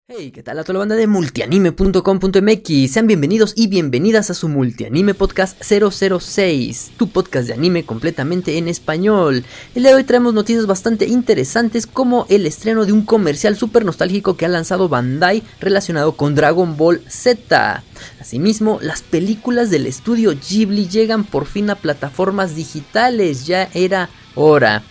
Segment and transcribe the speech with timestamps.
[0.06, 2.92] Hey, ¿qué tal a toda la banda de multianime.com.mx?
[2.92, 8.68] Sean bienvenidos y bienvenidas a su Multianime Podcast 006, tu podcast de anime completamente en
[8.68, 9.46] español.
[9.74, 13.86] El día de hoy traemos noticias bastante interesantes como el estreno de un comercial súper
[13.86, 17.82] nostálgico que ha lanzado Bandai relacionado con Dragon Ball Z.
[18.20, 24.82] Asimismo, las películas del estudio Ghibli llegan por fin a plataformas digitales, ya era hora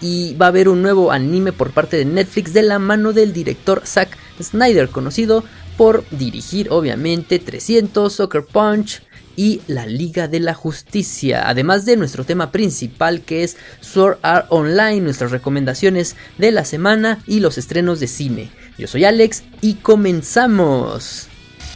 [0.00, 3.32] y va a haber un nuevo anime por parte de Netflix de la mano del
[3.32, 5.44] director Zack Snyder, conocido
[5.76, 9.02] por dirigir obviamente 300, Soccer Punch
[9.36, 14.46] y la Liga de la Justicia, además de nuestro tema principal que es Sword Art
[14.48, 18.50] Online, nuestras recomendaciones de la semana y los estrenos de cine.
[18.78, 21.28] Yo soy Alex y comenzamos.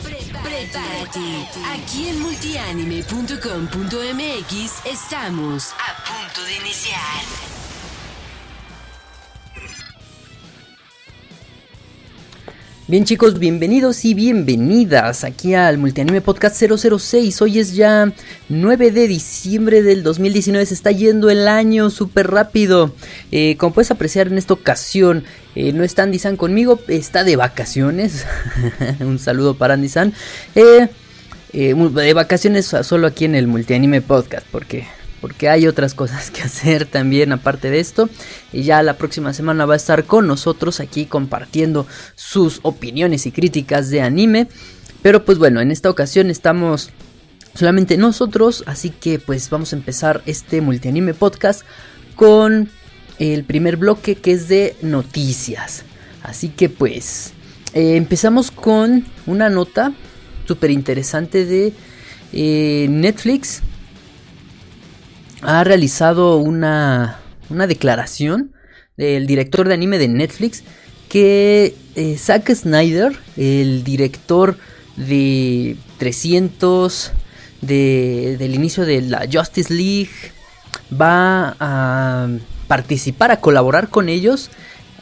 [0.02, 0.78] Prepárate.
[1.74, 7.59] Aquí en multianime.com.mx estamos a punto de iniciar.
[12.90, 17.40] Bien chicos, bienvenidos y bienvenidas aquí al Multianime Podcast 006.
[17.40, 18.12] Hoy es ya
[18.48, 22.92] 9 de diciembre del 2019, se está yendo el año súper rápido.
[23.30, 25.22] Eh, como puedes apreciar en esta ocasión,
[25.54, 28.26] eh, no está Andy San conmigo, está de vacaciones.
[28.98, 30.12] Un saludo para Andy San.
[30.56, 30.88] Eh,
[31.52, 34.88] de vacaciones solo aquí en el Multianime Podcast, porque
[35.20, 38.08] porque hay otras cosas que hacer también aparte de esto.
[38.52, 43.32] Y ya la próxima semana va a estar con nosotros aquí compartiendo sus opiniones y
[43.32, 44.48] críticas de anime.
[45.02, 46.90] Pero pues bueno, en esta ocasión estamos
[47.54, 51.62] solamente nosotros, así que pues vamos a empezar este multianime podcast
[52.16, 52.70] con
[53.18, 55.84] el primer bloque que es de noticias.
[56.22, 57.32] Así que pues
[57.74, 59.92] eh, empezamos con una nota
[60.46, 61.72] súper interesante de
[62.32, 63.62] eh, Netflix
[65.42, 67.18] ha realizado una,
[67.48, 68.52] una declaración
[68.96, 70.62] del director de anime de Netflix
[71.08, 74.56] que eh, Zack Snyder, el director
[74.96, 77.12] de 300,
[77.62, 80.10] de, del inicio de la Justice League,
[80.92, 82.28] va a
[82.68, 84.50] participar, a colaborar con ellos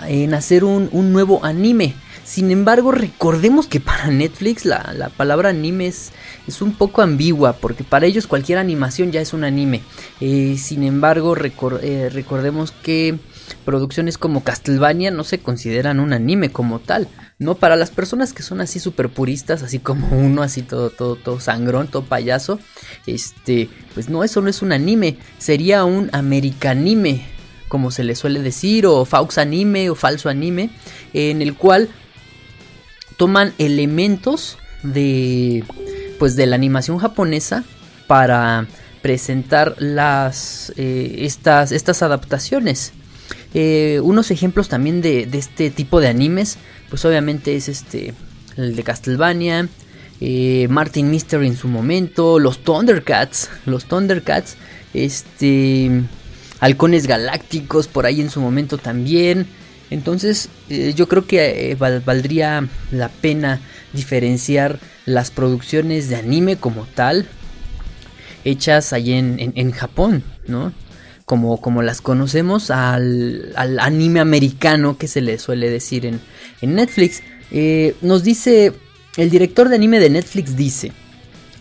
[0.06, 1.94] en hacer un, un nuevo anime.
[2.28, 6.12] Sin embargo, recordemos que para Netflix la, la palabra anime es,
[6.46, 9.80] es, un poco ambigua, porque para ellos cualquier animación ya es un anime.
[10.20, 11.34] Eh, sin embargo,
[11.80, 13.18] eh, recordemos que
[13.64, 17.08] producciones como Castlevania no se consideran un anime como tal.
[17.38, 21.16] No, para las personas que son así super puristas, así como uno, así todo, todo,
[21.16, 22.60] todo sangrón, todo payaso,
[23.06, 27.24] este, pues no, eso no es un anime, sería un americanime,
[27.68, 30.68] como se le suele decir, o faux anime o falso anime,
[31.14, 31.88] en el cual
[33.18, 35.64] toman elementos de
[36.18, 37.64] pues de la animación japonesa
[38.06, 38.66] para
[39.02, 42.92] presentar las eh, estas, estas adaptaciones.
[43.54, 46.58] Eh, unos ejemplos también de, este tipo de animes
[46.90, 48.12] pues obviamente es este
[48.56, 49.68] el de Castlevania
[50.20, 54.56] eh, Martin Mystery en su momento los Thundercats los Thundercats
[54.92, 56.02] este
[56.60, 59.46] halcones galácticos por ahí en su momento también
[59.90, 63.60] entonces eh, yo creo que eh, valdría la pena
[63.92, 67.26] diferenciar las producciones de anime como tal,
[68.44, 70.72] hechas allí en, Japón, ¿no?
[71.24, 76.20] Como, como, las conocemos al, anime americano que se le suele decir en,
[76.60, 77.22] Netflix.
[77.50, 78.72] Eh, nos dice,
[79.16, 80.92] el director de anime de Netflix dice,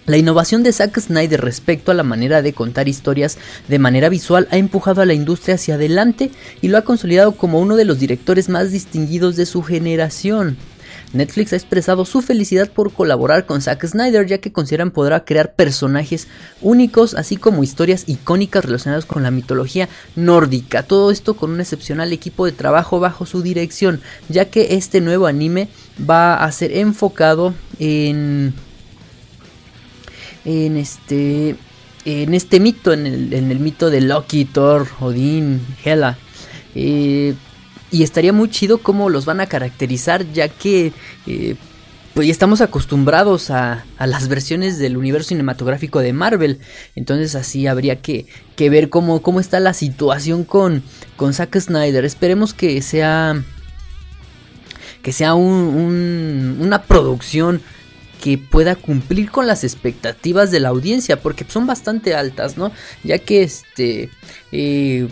[0.08, 3.38] la innovación de Zack Snyder respecto a la manera de contar historias
[3.68, 6.32] de manera visual ha empujado a la industria hacia adelante
[6.62, 10.58] y lo ha consolidado como uno de los directores más distinguidos de su generación.
[11.12, 15.56] Netflix ha expresado su felicidad por colaborar con Zack Snyder ya que consideran podrá crear
[15.56, 16.28] personajes
[16.62, 20.84] únicos así como historias icónicas relacionadas con la mitología nórdica.
[20.84, 25.28] Todo esto con un excepcional equipo de trabajo bajo su dirección ya que este nuevo
[25.28, 25.68] anime
[26.10, 28.54] va a ser enfocado en
[30.48, 31.56] en este
[32.06, 36.18] en este mito, en el, mito de Loki, Thor, Odín, Hela.
[36.74, 37.34] Eh,
[37.92, 40.94] y estaría muy chido cómo los van a caracterizar, ya que
[41.26, 41.56] eh,
[42.14, 46.60] pues estamos acostumbrados a, a, las versiones del universo cinematográfico de Marvel.
[46.96, 50.84] Entonces así habría que, que ver cómo, cómo, está la situación con,
[51.18, 52.06] con Zack Snyder.
[52.06, 53.44] Esperemos que sea
[55.02, 57.62] que sea un, una producción
[58.22, 62.72] que pueda cumplir con las expectativas de la audiencia, porque son bastante altas, ¿no?
[63.04, 64.10] Ya que este...
[64.52, 65.08] Eh,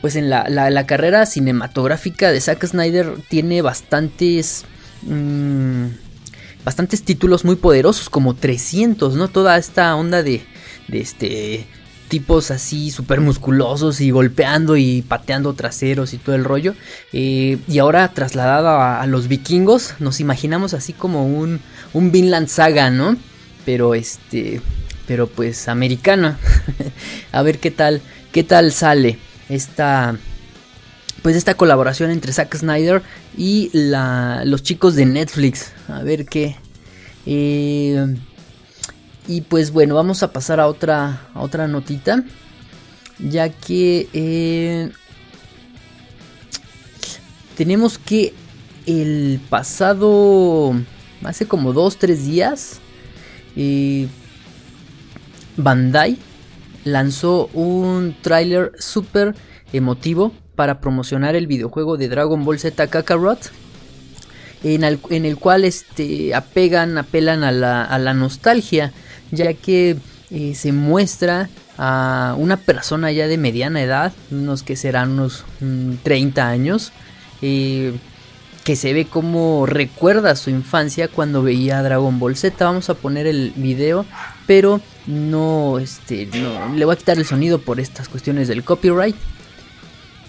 [0.00, 4.64] pues en la, carrera cinematográfica de Zack Snyder tiene bastantes...
[5.02, 5.86] Mm,
[6.64, 9.28] bastantes títulos muy poderosos, como 300, ¿no?
[9.28, 10.42] Toda esta onda de,
[10.88, 11.66] de este
[12.08, 16.74] tipos así súper musculosos y golpeando y pateando traseros y todo el rollo.
[17.12, 21.60] Eh, y ahora trasladado a, los vikingos, nos imaginamos así como un,
[21.92, 23.16] un Vinland Saga, ¿no?
[23.64, 24.60] Pero este,
[25.06, 26.36] pero pues americano.
[27.32, 28.00] a ver qué tal,
[28.32, 29.18] qué tal sale
[29.48, 30.16] esta,
[31.22, 33.02] pues esta colaboración entre Zack Snyder
[33.36, 35.72] y la, los chicos de Netflix.
[35.88, 36.56] A ver qué.
[37.26, 38.14] Eh,
[39.28, 42.24] y pues bueno, vamos a pasar a otra, otra notita.
[43.18, 44.90] Ya que eh,
[47.56, 48.32] tenemos que
[48.86, 50.72] el pasado,
[51.22, 52.80] hace como 2-3 días,
[53.54, 54.08] eh,
[55.58, 56.16] Bandai
[56.84, 59.34] lanzó un tráiler súper
[59.74, 63.50] emotivo para promocionar el videojuego de Dragon Ball Z Kakarot
[64.64, 68.92] en el, cual este, apegan, apelan a la, a la nostalgia
[69.30, 69.96] ya que
[70.30, 71.48] eh, se muestra
[71.78, 75.44] a una persona ya de mediana edad, unos que serán unos
[76.02, 76.92] 30 mm, años,
[77.40, 77.96] eh,
[78.64, 82.62] que se ve como recuerda su infancia cuando veía Dragon Ball Z.
[82.62, 84.04] Vamos a poner el video,
[84.46, 89.16] pero no, este, no, le voy a quitar el sonido por estas cuestiones del copyright.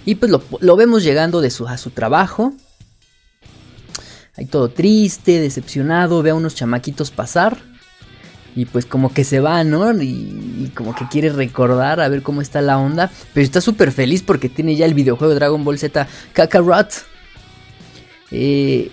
[0.05, 2.53] Y pues lo, vemos llegando de su, a su trabajo.
[4.37, 7.68] Ahí todo triste, decepcionado, ve a unos chamaquitos pasar
[8.55, 9.91] y pues como que se va, ¿no?
[10.01, 13.11] Y, como que quiere recordar a ver cómo está la onda.
[13.33, 16.91] Pero está súper feliz porque tiene ya el videojuego Dragon Ball Z Kakarot.
[18.31, 18.91] Eh,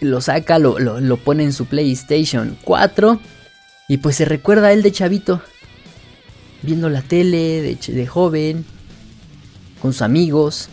[0.00, 3.20] lo saca, lo, lo, pone en su PlayStation 4.
[3.88, 5.42] Y pues se recuerda a él de chavito.
[6.62, 8.64] Viendo la tele, de, de joven.
[9.80, 10.68] Con sus amigos.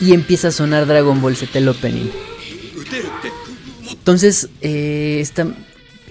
[0.00, 2.10] Y empieza a sonar Dragon Ball Z el opening.
[3.92, 5.26] Entonces, eh,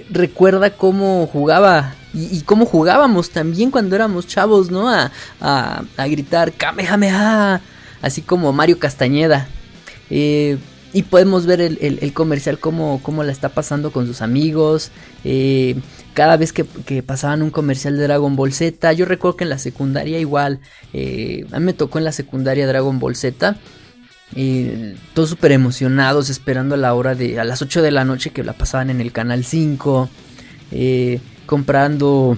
[0.10, 4.90] recuerda cómo jugaba y, cómo jugábamos también cuando éramos chavos, ¿no?
[4.90, 7.62] A, a, gritar Kamehameha,
[8.02, 9.48] así como Mario Castañeda.
[10.10, 10.58] Eh,
[10.92, 14.90] y podemos ver el, comercial cómo, cómo, la está pasando con sus amigos.
[15.24, 15.76] Eh,
[16.16, 16.64] cada vez que,
[17.04, 20.62] pasaban un comercial de Dragon Ball Z, yo recuerdo que en la secundaria igual,
[21.52, 23.56] a mí me tocó en la secundaria Dragon Ball Z.
[25.14, 28.44] Todos súper emocionados esperando a la hora de a las 8 de la noche que
[28.44, 30.10] la pasaban en el canal 5
[30.72, 32.38] eh, comprando.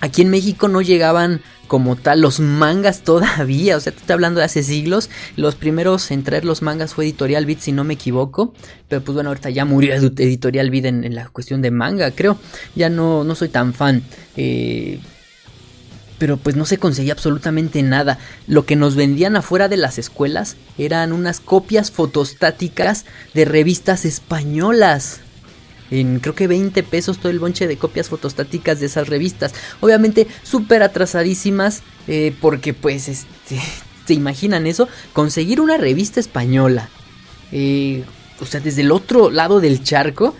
[0.00, 4.38] Aquí en México no llegaban como tal los mangas todavía o sea te estoy hablando
[4.38, 5.10] de hace siglos.
[5.36, 8.54] Los primeros en traer los mangas fue Editorial Beat si no me equivoco.
[8.88, 12.38] Pero pues bueno ahorita ya murió Editorial Beat en, la cuestión de manga creo.
[12.76, 14.02] Ya no, no soy tan fan.
[14.36, 15.00] Eh,
[16.18, 18.18] pero pues no se conseguía absolutamente nada.
[18.46, 23.04] Lo que nos vendían afuera de las escuelas eran unas copias fotostáticas
[23.34, 25.20] de revistas españolas.
[25.90, 29.54] En creo que 20 pesos todo el bonche de copias fotostáticas de esas revistas.
[29.80, 33.60] Obviamente súper atrasadísimas eh, porque pues este,
[34.06, 34.88] ¿se imaginan eso?
[35.12, 36.88] Conseguir una revista española.
[37.52, 38.04] Eh,
[38.40, 40.34] o sea, desde el otro lado del charco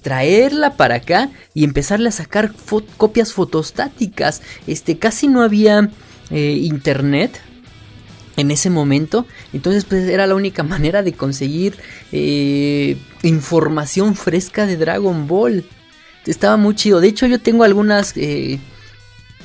[0.00, 2.52] traerla para acá y empezarle a sacar
[2.96, 4.42] copias fotostáticas.
[4.66, 5.90] Este, casi no había
[6.30, 7.40] eh, internet
[8.36, 9.26] en ese momento.
[9.52, 11.76] Entonces, pues era la única manera de conseguir
[12.12, 15.64] eh, información fresca de Dragon Ball.
[16.26, 17.00] Estaba muy chido.
[17.00, 18.58] De hecho, yo tengo algunas eh,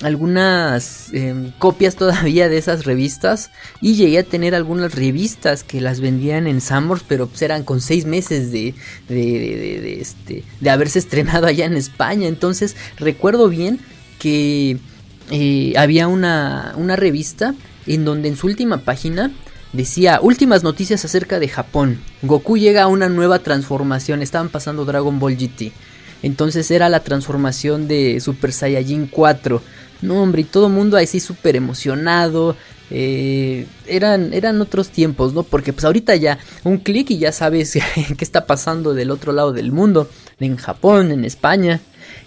[0.01, 3.49] algunas em, copias todavía de esas revistas
[3.81, 7.81] y llegué a tener algunas revistas que las vendían en Summers pero pues eran con
[7.81, 8.75] seis meses de,
[9.09, 12.27] de, este, de haberse estrenado allá en España.
[12.27, 13.79] Entonces recuerdo bien
[14.19, 14.77] que
[15.31, 19.31] eh, había una, una revista en donde en su última página
[19.73, 21.99] decía últimas noticias acerca de Japón.
[22.21, 24.21] Goku llega a una nueva transformación.
[24.21, 25.71] Estaban pasando Dragon Ball GT
[26.23, 29.61] entonces era la transformación de Super Saiyajin 4
[30.01, 32.55] no, hombre, y todo mundo así súper emocionado.
[32.89, 35.43] Eh, eran, eran otros tiempos, ¿no?
[35.43, 37.73] Porque pues ahorita ya un clic y ya sabes
[38.17, 41.81] qué está pasando del otro lado del mundo, en Japón, en España,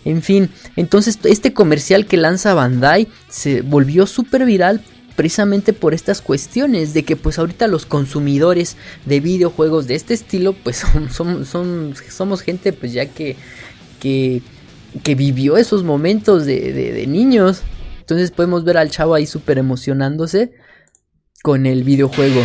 [0.05, 0.51] en fin.
[0.77, 4.83] Entonces este comercial que lanza Bandai se volvió súper viral
[5.17, 10.55] precisamente por estas cuestiones de que pues ahorita los consumidores de videojuegos de este estilo
[10.55, 10.77] pues
[11.11, 13.37] son, son, somos gente pues ya que,
[13.99, 14.43] que
[15.03, 17.63] que vivió esos momentos de, niños.
[18.01, 20.53] Entonces podemos ver al chavo ahí súper emocionándose
[21.43, 22.45] con el videojuego.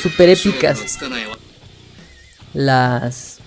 [0.00, 0.98] Súper épicas.
[2.54, 3.38] Las...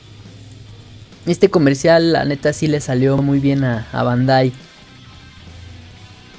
[1.25, 4.51] Este comercial, la neta, sí le salió muy bien a, a Bandai.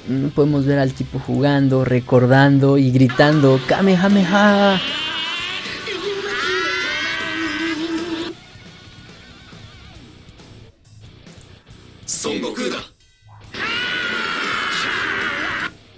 [0.07, 4.79] mm, podemos ver al tipo jugando, recordando y gritando Kamehameha.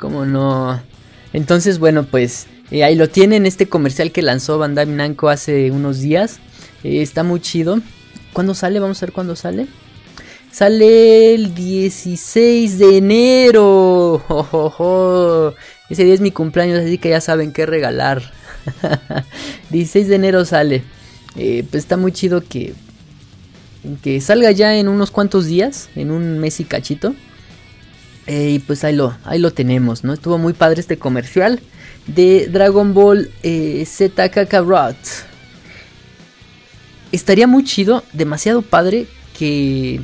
[0.08, 0.82] ¿Cómo no?
[1.34, 6.00] Entonces, bueno, pues eh, ahí lo tienen, este comercial que lanzó Bandai Namco hace unos
[6.00, 6.40] días.
[6.86, 7.82] Eh, está muy chido.
[8.32, 8.80] ¿Cuándo sale?
[8.80, 9.68] Vamos a ver cuándo sale.
[10.50, 14.24] Sale el 16 de enero.
[15.90, 18.32] Ese día es mi cumpleaños, así que ya saben qué regalar.
[19.72, 20.84] 16 de enero sale.
[21.36, 22.76] Eh, pues está muy chido que,
[24.02, 27.14] que salga ya en unos cuantos días, en un mes y cachito.
[28.28, 30.14] Eh, y pues ahí lo, ahí lo tenemos, ¿no?
[30.14, 31.62] Estuvo muy padre este comercial
[32.08, 34.98] de Dragon Ball eh, Z Kakarot.
[37.12, 39.08] Estaría muy chido, demasiado padre
[39.38, 40.02] que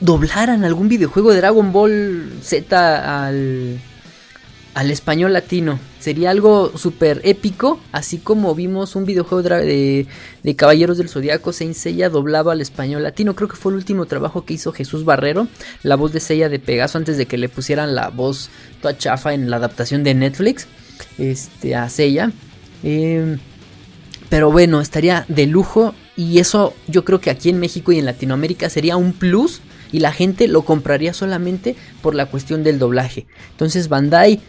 [0.00, 3.78] doblaran algún videojuego de Dragon Ball Z al,
[4.76, 5.78] al español latino.
[6.00, 10.06] Sería algo súper épico, así como vimos un videojuego de,
[10.42, 13.34] de, Caballeros del Zodiaco, Saint Seiya doblado al español latino.
[13.34, 15.48] Creo que fue el último trabajo que hizo Jesús Barrero,
[15.82, 18.50] la voz de Seiya de Pegaso, antes de que le pusieran la voz
[18.82, 20.66] toda chafa en la adaptación de Netflix
[21.16, 22.32] este, a Seiya.
[22.82, 23.38] Em,
[24.28, 28.04] pero bueno, estaría de lujo y eso yo creo que aquí en México y en
[28.04, 33.26] Latinoamérica sería un plus y la gente lo compraría solamente por la cuestión del doblaje.
[33.52, 34.42] Entonces Bandai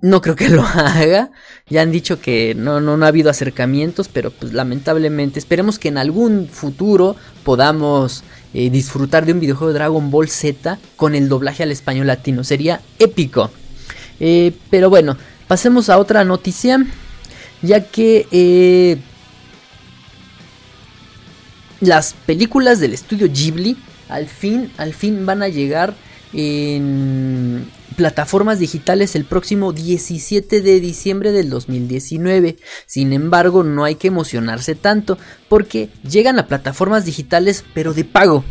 [0.00, 1.30] no creo que lo haga.
[1.68, 5.98] Ya han dicho que no, no, ha habido acercamientos, pero pues lamentablemente esperemos que en
[5.98, 8.22] algún futuro podamos
[8.54, 12.44] eh, disfrutar de un videojuego de Dragon Ball Z con el doblaje al español latino.
[12.44, 13.50] Sería épico.
[14.20, 15.16] Eh, pero bueno,
[15.48, 16.84] pasemos a otra noticia.
[17.62, 18.98] Ya que eh,
[21.80, 23.76] las películas del estudio Ghibli
[24.08, 25.94] al fin, al fin van a llegar
[26.32, 32.56] en plataformas digitales el próximo 17 de diciembre del 2019.
[32.86, 38.44] Sin embargo, no hay que emocionarse tanto porque llegan a plataformas digitales pero de pago.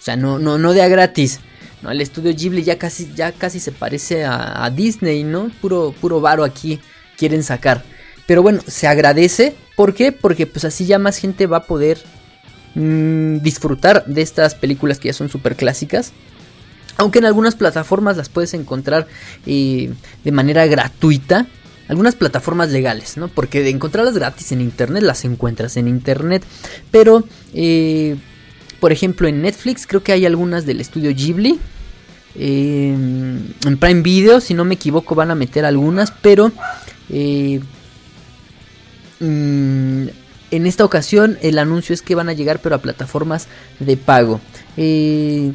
[0.00, 1.40] O sea, no, no, no de a gratis.
[1.82, 1.90] ¿no?
[1.90, 5.50] El estudio Ghibli ya casi, ya casi se parece a, Disney, ¿no?
[5.60, 6.80] Puro, puro varo aquí
[7.18, 7.82] quieren sacar.
[8.26, 9.54] Pero bueno, se agradece.
[9.76, 10.12] ¿Por qué?
[10.12, 11.98] Porque pues así ya más gente va a poder
[12.74, 16.12] mm, disfrutar de estas películas que ya son súper clásicas.
[17.00, 19.06] Aunque en algunas plataformas las puedes encontrar
[19.46, 19.90] eh,
[20.22, 21.46] de manera gratuita.
[21.88, 23.28] Algunas plataformas legales, ¿no?
[23.28, 26.44] Porque de encontrarlas gratis en internet las encuentras en internet.
[26.90, 28.16] Pero, eh,
[28.80, 31.58] por ejemplo, en Netflix creo que hay algunas del estudio Ghibli.
[32.34, 36.10] Eh, en Prime Video, si no me equivoco, van a meter algunas.
[36.10, 36.52] Pero
[37.08, 37.60] mm,
[40.50, 44.38] en esta ocasión el anuncio es que van a llegar pero a plataformas de pago.
[44.76, 45.54] Eh,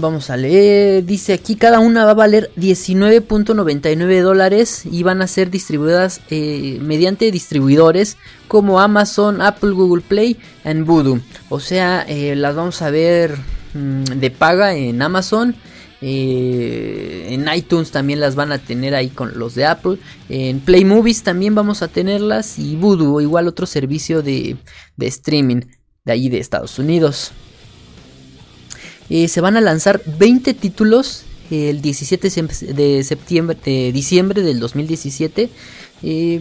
[0.00, 1.04] vamos a leer.
[1.04, 6.78] Dice aquí cada una va a valer 19.99 dólares y van a ser distribuidas eh,
[6.82, 8.16] mediante distribuidores
[8.48, 11.20] como Amazon, Apple, Google Play y Voodoo.
[11.48, 13.36] O sea, eh, las vamos a ver
[13.74, 15.56] mm, de paga en Amazon.
[16.02, 19.98] Eh, en iTunes también las van a tener ahí con los de Apple.
[20.28, 22.58] En Play Movies también vamos a tenerlas.
[22.58, 24.56] Y Voodoo, igual otro servicio de,
[24.96, 25.62] de streaming
[26.04, 27.32] de ahí de Estados Unidos.
[29.08, 32.28] Eh, se van a lanzar 20 títulos el 17
[32.72, 35.48] de septiembre de diciembre del 2017
[36.02, 36.40] eh,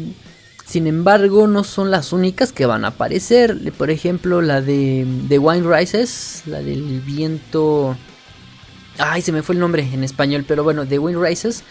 [0.66, 3.72] sin embargo no son las únicas que van a aparecer.
[3.78, 7.96] Por ejemplo la de, de Wine Rises la del viento
[8.98, 11.64] Ay, se me fue el nombre en español, pero bueno, The Wind Rises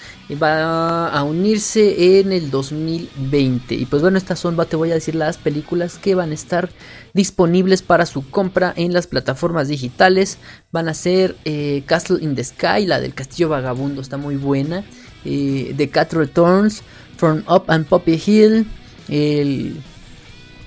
[0.43, 3.75] va a unirse en el 2020.
[3.75, 6.69] Y pues bueno, estas son, te voy a decir, las películas que van a estar
[7.15, 10.37] disponibles para su compra en las plataformas digitales.
[10.71, 14.85] Van a ser eh, Castle in the Sky, la del Castillo Vagabundo, está muy buena.
[15.25, 16.83] Eh, the Cat Returns,
[17.17, 18.67] From Up and Poppy Hill,
[19.09, 19.81] el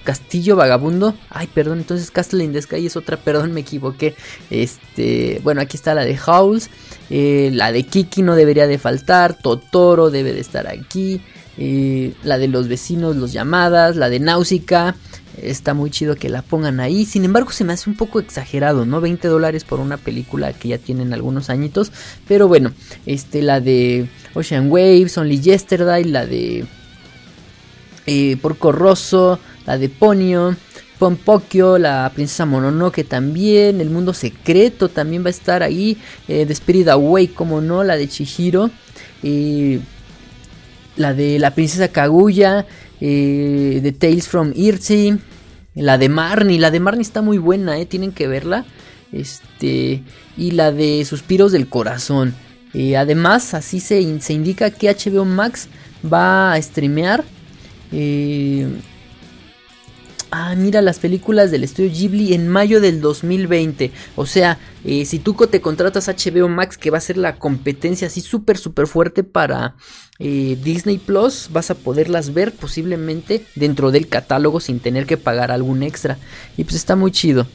[0.07, 1.15] Castillo Vagabundo.
[1.29, 4.15] Ay, perdón, entonces Castle in es otra, perdón, me equivoqué.
[4.49, 6.69] Este, bueno, aquí está la de Howls.
[7.09, 9.37] Eh, la de Kiki no debería de faltar.
[9.37, 11.19] Totoro debe de estar aquí.
[11.57, 13.97] Eh, la de los vecinos, los llamadas.
[13.97, 14.95] La de Náusica.
[15.41, 17.03] Está muy chido que la pongan ahí.
[17.03, 19.01] Sin embargo, se me hace un poco exagerado, ¿no?
[19.01, 21.91] 20 dólares por una película que ya tienen algunos añitos.
[22.29, 22.71] Pero bueno,
[23.05, 26.65] este, la de Ocean Waves, Only Yesterday, la de
[28.05, 29.37] eh, Porco Rosso,
[29.67, 30.55] la de Ponyo,
[30.97, 35.97] Pompokyo, la princesa Mononoke también, el mundo secreto también va a estar ahí,
[36.27, 38.71] eh, The Spirit Away, como no, la de Chihiro,
[39.21, 39.79] eh,
[40.95, 42.65] la de la princesa Kaguya,
[42.99, 45.19] eh, The Tales from Irtsi,
[45.75, 48.65] la de Marnie, la de Marnie está muy buena, eh, tienen que verla.
[49.13, 50.03] este,
[50.35, 52.35] y la de Suspiros del Corazón.
[52.73, 55.69] Eh, además, así se, se, indica que HBO Max
[56.05, 57.23] va a streamear.
[57.91, 58.67] Eh,
[60.31, 63.91] ah, mira las películas del estudio Ghibli en mayo del 2020.
[64.15, 68.07] O sea, eh, si tú te contratas HBO Max, que va a ser la competencia
[68.07, 69.75] así súper, súper fuerte para
[70.19, 75.83] Disney Plus, vas a poderlas ver posiblemente dentro del catálogo sin tener que pagar algún
[75.83, 76.17] extra.
[76.57, 77.47] Y pues está muy chido.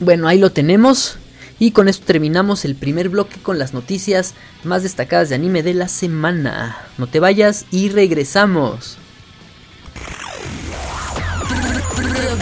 [0.00, 1.18] bueno, ahí lo tenemos.
[1.58, 4.34] Y con esto terminamos el primer bloque con las noticias
[4.64, 6.76] más destacadas de anime de la semana.
[6.98, 8.98] No te vayas y regresamos.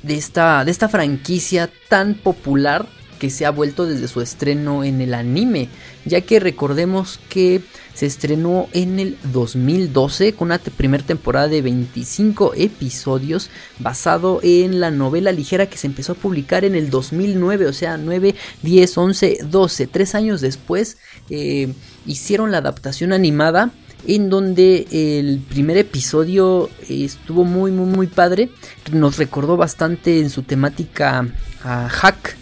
[0.03, 2.85] de esta, de esta franquicia tan popular
[3.17, 5.69] que se ha vuelto desde su estreno en el anime,
[6.05, 7.61] ya que recordemos que
[7.93, 14.91] se estrenó en el 2012 con una primera temporada de 25 episodios basado en la
[14.91, 19.37] novela ligera que se empezó a publicar en el 2009, o sea, 9, 10, 11,
[19.49, 20.97] 12, tres años después
[21.29, 21.73] eh,
[22.05, 23.71] hicieron la adaptación animada
[24.07, 28.49] en donde el primer episodio estuvo muy muy muy padre,
[28.91, 31.27] nos recordó bastante en su temática
[31.63, 32.37] a Hack,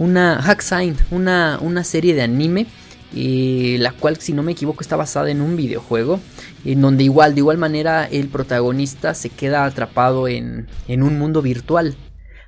[0.00, 2.66] una Hack Sign, una, una serie de anime,
[3.14, 6.18] eh, la cual si no me equivoco está basada en un videojuego,
[6.64, 11.42] en donde igual de igual manera el protagonista se queda atrapado en, en un mundo
[11.42, 11.96] virtual,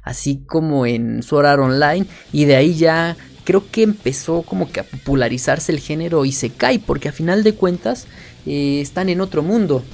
[0.03, 4.81] así como en Sword Art Online, y de ahí ya creo que empezó como que
[4.81, 8.07] a popularizarse el género y se cae, porque a final de cuentas
[8.47, 9.85] eh, están en otro mundo.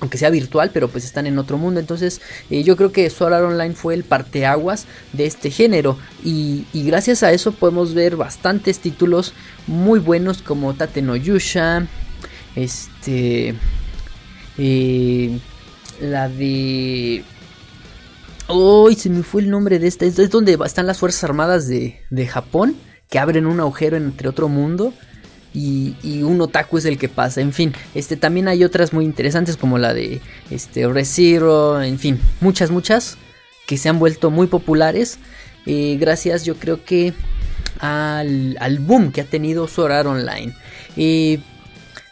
[0.00, 1.80] Aunque sea virtual, pero pues están en otro mundo.
[1.80, 5.98] Entonces eh, yo creo que Sword Art Online fue el parteaguas de este género.
[6.22, 9.32] Y, gracias a eso podemos ver bastantes títulos
[9.66, 11.86] muy buenos como Tate no Yusha.
[12.54, 13.54] Este...
[14.58, 15.38] Eh,
[16.00, 17.24] la de...
[18.48, 18.94] ¡Uy!
[18.94, 20.04] se me fue el nombre de esta.
[20.04, 22.76] Es donde están las Fuerzas Armadas de, de Japón.
[23.08, 24.92] Que abren un agujero entre otro mundo
[25.56, 27.40] y, un otaku es el que pasa.
[27.40, 32.20] En fin, este también hay otras muy interesantes como la de este ReZero, en fin,
[32.40, 33.16] muchas, muchas
[33.66, 35.18] que se han vuelto muy populares.
[35.64, 37.14] Eh, gracias, yo creo que
[37.80, 40.52] al, boom que ha tenido Sword Art Online.
[40.96, 41.40] Eh,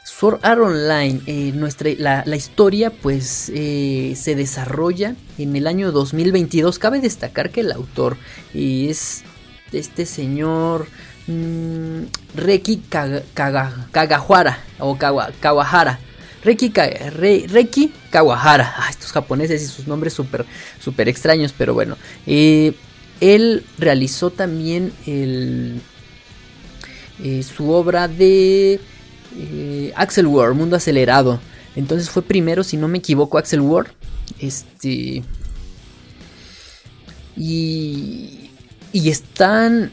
[0.05, 6.79] Sword Art Online, eh, nuestra, la, la, historia pues se desarrolla en el año 2022.
[6.79, 8.17] Cabe destacar que el autor
[8.55, 9.23] es
[9.73, 10.87] este señor
[11.27, 12.83] Mm, Reki
[13.93, 15.99] Kagahara o Kawahara.
[16.45, 18.75] Reki, Kawahara.
[18.77, 20.45] Ah, estos japoneses y sus nombres súper
[20.81, 21.97] super extraños, pero bueno.
[22.27, 22.75] Eh,
[23.21, 25.81] él realizó también el,
[27.23, 28.81] eh, su obra de
[29.37, 31.41] eh, Axel World, Mundo Acelerado.
[31.77, 33.91] Entonces fue primero, si no me equivoco, Axel World.
[34.39, 35.23] Este.
[37.37, 38.51] Y.
[38.93, 39.91] Y están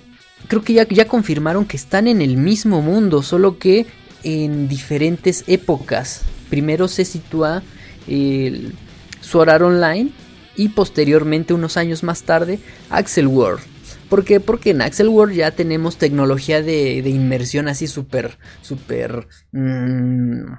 [0.52, 3.86] creo que ya, ya confirmaron que están en el mismo mundo, solo que
[4.22, 6.24] en diferentes épocas.
[6.50, 7.64] Primero se sitúa
[8.06, 8.74] el
[9.22, 10.12] Sword Online
[10.58, 12.60] y posteriormente, unos años más tarde,
[12.90, 13.64] Axel World.
[14.10, 14.42] ¿Por qué?
[14.42, 19.30] Porque en Axel World ya tenemos tecnología de, inmersión así súper, súper...
[19.54, 20.52] Mm,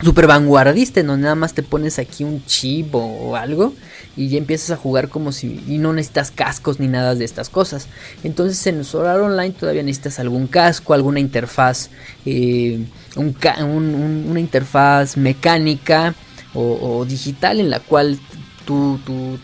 [0.00, 3.74] super vanguardista, donde nada más te pones aquí un chip o, algo
[4.16, 7.88] y ya empiezas a jugar como si no necesitas cascos ni nada de estas cosas.
[8.24, 11.90] Entonces en Solar Online todavía necesitas algún casco, alguna interfaz,
[12.26, 12.84] eh,
[13.16, 16.14] una interfaz mecánica
[16.54, 18.18] o, digital en la cual
[18.66, 19.38] tú, tú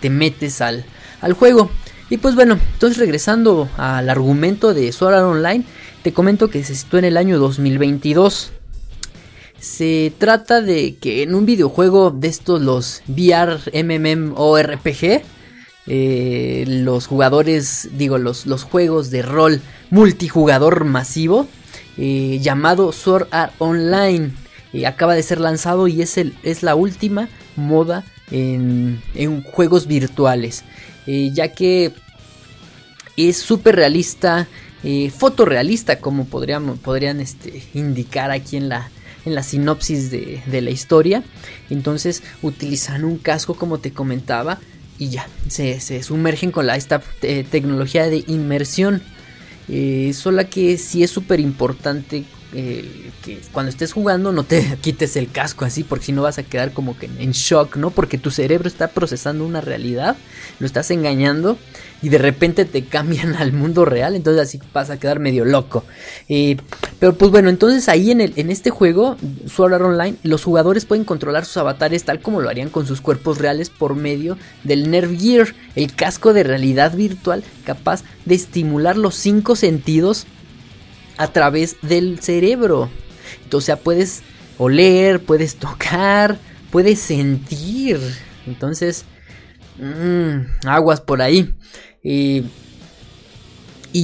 [0.00, 0.84] te, metes al,
[1.20, 1.70] al juego.
[2.10, 5.64] Y pues bueno, entonces regresando al argumento de Solar Online,
[6.02, 8.52] te comento que se sitúa en el año 2022.
[9.62, 15.22] Se trata de que en un videojuego de estos, los VR, MMORPG,
[15.86, 21.46] eh, los jugadores, digo, los, los, juegos de rol multijugador masivo,
[21.96, 24.32] eh, llamado Sword Art Online,
[24.72, 29.86] eh, acaba de ser lanzado y es, el, es la última moda en, en juegos
[29.86, 30.64] virtuales,
[31.06, 31.92] ya que
[33.16, 34.48] es súper realista,
[35.16, 38.90] fotorrealista, como podrían, podrían este, indicar aquí en la,
[39.24, 41.22] en la sinopsis de, la historia.
[41.70, 44.58] Entonces utilizan un casco como te comentaba
[44.98, 49.02] y ya, se, sumergen con la, esta eh, tecnología de inmersión.
[49.68, 52.24] Eh, solo que sí es súper importante
[52.54, 56.38] eh, que cuando estés jugando no te quites el casco así, porque si no vas
[56.38, 57.90] a quedar como que en shock, ¿no?
[57.90, 60.16] Porque tu cerebro está procesando una realidad,
[60.58, 61.58] lo estás engañando
[62.02, 65.84] y de repente te cambian al mundo real, entonces así vas a quedar medio loco.
[66.28, 66.56] Eh,
[66.98, 70.84] pero pues bueno, entonces ahí en, el, en este juego, Sword Art Online, los jugadores
[70.84, 74.90] pueden controlar sus avatares tal como lo harían con sus cuerpos reales por medio del
[74.90, 80.26] Nerve Gear, el casco de realidad virtual capaz de estimular los cinco sentidos
[81.16, 82.90] a través del cerebro.
[83.44, 84.22] Entonces, puedes
[84.58, 86.38] oler, puedes tocar,
[86.70, 87.98] puedes sentir.
[88.46, 89.04] Entonces,
[89.78, 91.54] mmm, aguas por ahí.
[92.02, 92.42] y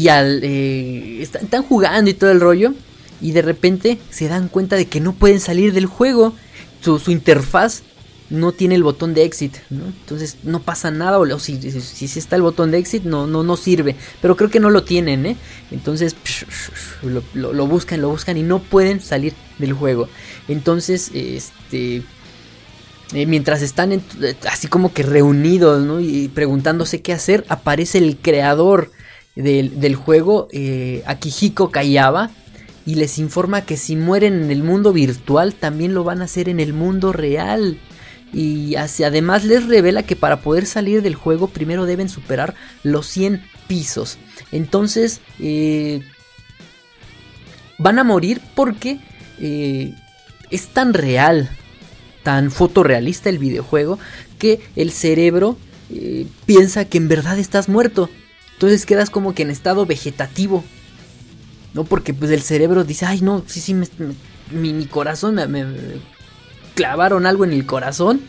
[0.09, 2.75] al, eh, están jugando y todo el rollo.
[3.21, 6.35] Y de repente se dan cuenta de que no pueden salir del juego.
[6.81, 7.83] Su, su interfaz
[8.31, 9.87] no tiene el botón de exit, ¿no?
[9.87, 13.57] Entonces no pasa nada, o, si, si, está el botón de exit no, no, no
[13.57, 15.37] sirve, pero creo que no lo tienen, ¿eh?
[15.71, 16.15] Entonces
[17.03, 20.09] lo, buscan, lo buscan y no pueden salir del juego.
[20.49, 22.03] Entonces, este...
[23.15, 24.03] Eh, mientras están
[24.51, 28.91] así como que reunidos y preguntándose qué hacer, aparece el creador
[29.35, 32.31] del, juego, eh, Akihiko Kayaba,
[32.85, 36.51] y les informa que si mueren en el mundo virtual, también lo van a hacer
[36.51, 37.79] en el mundo real
[38.33, 43.43] y además les revela que para poder salir del juego primero deben superar los 100
[43.67, 44.19] pisos.
[44.53, 46.03] Entonces eh,
[47.79, 48.99] van a morir porque
[49.39, 49.95] eh,
[50.51, 51.49] es tan real,
[52.23, 53.99] tan fotorrealista el videojuego
[54.39, 55.57] que el cerebro
[55.91, 58.11] eh, piensa que en verdad estás muerto.
[58.55, 60.65] Entonces quedas como que en estado vegetativo.
[61.73, 63.75] No porque pues el cerebro dice, ay no, sí, sí,
[64.51, 66.01] mi, corazón me
[66.79, 68.21] clavaron algo en el corazón,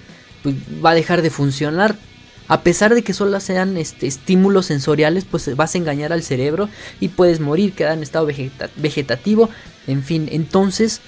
[0.42, 1.96] pues va a dejar de funcionar.
[2.48, 6.68] A pesar de que solo sean este, estímulos sensoriales, pues vas a engañar al cerebro
[7.00, 8.28] y puedes morir, quedar en estado
[8.76, 9.52] vegetativo.
[9.86, 11.02] En fin, entonces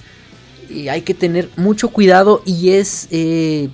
[0.88, 3.70] hay que tener mucho cuidado y es eh,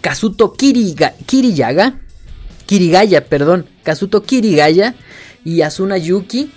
[0.00, 2.00] Kazuto Kiriyaga,
[2.64, 4.94] Kirigaya, perdón, Kazuto Kirigaya
[5.44, 6.50] y Asuna Yuki,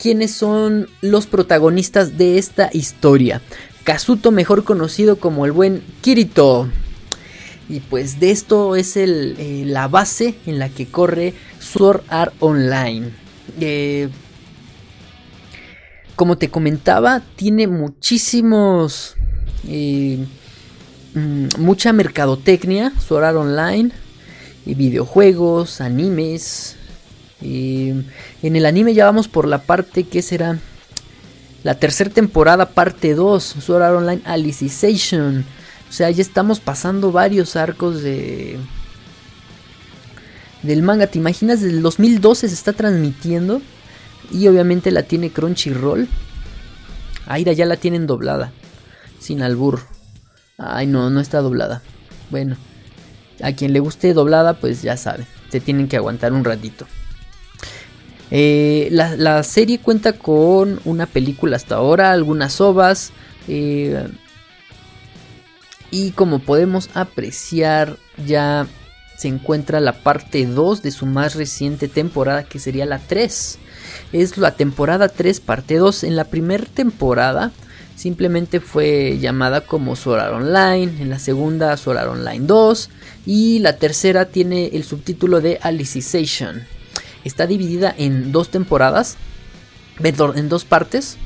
[0.00, 3.42] quienes son los protagonistas de esta historia.
[3.88, 6.68] Kazuto, mejor conocido como el buen Kirito.
[7.70, 12.34] Y pues de esto es el, eh, la base en la que corre Sword Art
[12.40, 13.08] Online.
[13.58, 14.10] Eh,
[16.16, 19.16] como te comentaba, tiene muchísimos...
[19.66, 20.18] Eh,
[21.14, 23.90] mm, mucha mercadotecnia, Sword Art Online,
[24.66, 26.76] y videojuegos, animes.
[27.40, 28.04] en
[28.42, 30.58] el anime ya vamos por la parte que será
[31.64, 35.44] la tercera temporada, parte 2, Sword Online Alicization.
[35.88, 38.58] O sea, ya estamos pasando varios arcos de.
[40.62, 41.60] Del manga, ¿te imaginas?
[41.60, 43.60] Desde el 2012 se está transmitiendo.
[44.30, 46.08] Y obviamente la tiene Crunchyroll.
[47.26, 48.52] Aira ya la tienen doblada.
[49.18, 49.80] Sin albur.
[50.58, 51.82] Ay, no, no está doblada.
[52.30, 52.56] Bueno,
[53.42, 55.26] a quien le guste doblada, pues ya sabe.
[55.50, 56.86] Se tienen que aguantar un ratito.
[58.30, 63.12] Eh, la, serie cuenta con una película hasta ahora, algunas ovas.
[63.46, 64.06] Eh,
[65.90, 68.66] y como podemos apreciar, ya
[69.16, 73.58] se encuentra la parte 2 de su más reciente temporada, que sería la 3.
[74.12, 76.04] Es la temporada 3, parte 2.
[76.04, 77.52] En la primera temporada
[77.96, 81.00] simplemente fue llamada como Solar Online.
[81.00, 82.90] En la segunda, Solar Online 2.
[83.26, 86.62] Y la tercera tiene el subtítulo de Alicization.
[87.28, 89.18] Está dividida en dos temporadas,
[90.02, 91.18] en dos partes.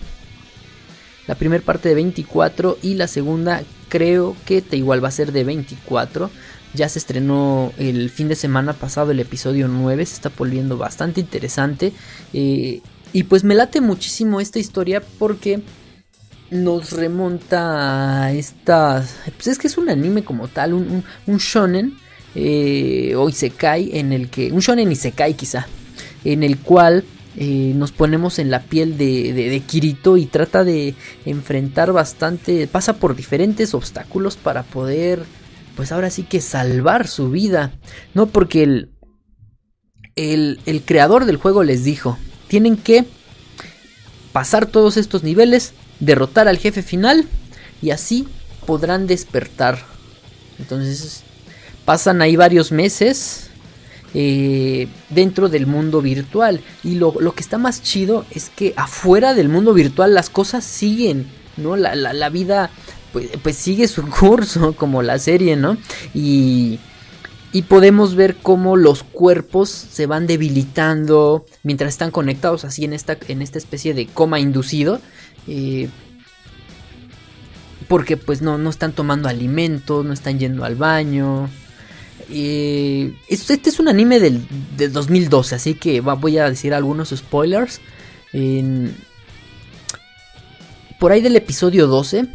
[1.28, 5.30] La primera parte de 24 y la segunda creo que te igual va a ser
[5.30, 6.28] de 24.
[6.74, 11.20] Ya se estrenó el fin de semana pasado el episodio 9, se está volviendo bastante
[11.20, 11.92] interesante.
[12.32, 12.80] Eh,
[13.12, 15.62] y pues me late muchísimo esta historia porque
[16.50, 19.06] nos remonta a esta...
[19.36, 21.04] Pues es que es un anime como tal, un,
[21.38, 21.96] shonen
[22.34, 24.50] eh, o isekai en el que...
[24.50, 25.68] Un shonen isekai quizá,
[26.24, 27.04] en el cual
[27.36, 33.16] eh, nos ponemos en la piel de, Kirito y trata de enfrentar bastante, pasa por
[33.16, 35.24] diferentes obstáculos para poder,
[35.74, 37.72] pues ahora sí que salvar su vida,
[38.12, 38.26] ¿no?
[38.26, 38.90] Porque el,
[40.14, 43.06] el, el creador del juego les dijo, tienen que
[44.32, 47.26] pasar todos estos niveles, derrotar al jefe final
[47.80, 48.28] y así
[48.66, 49.78] podrán despertar.
[50.58, 51.22] Entonces
[51.86, 53.48] pasan ahí varios meses
[54.14, 56.60] eh, dentro del mundo virtual.
[56.84, 61.26] Y lo, que está más chido es que afuera del mundo virtual las cosas siguen,
[61.56, 61.76] ¿no?
[61.76, 62.70] La, la, vida
[63.12, 65.76] pues, pues, sigue su curso, como la serie, ¿no?
[66.14, 66.78] Y,
[67.52, 73.16] y podemos ver cómo los cuerpos se van debilitando mientras están conectados así en esta,
[73.28, 75.00] en esta especie de coma inducido.
[75.46, 75.88] Eh,
[77.88, 81.50] porque pues no, no están tomando alimentos, no están yendo al baño.
[82.30, 84.46] Eh, este es un anime del,
[84.92, 87.80] 2012, así que voy a decir algunos spoilers.
[90.98, 92.26] por ahí del episodio 12.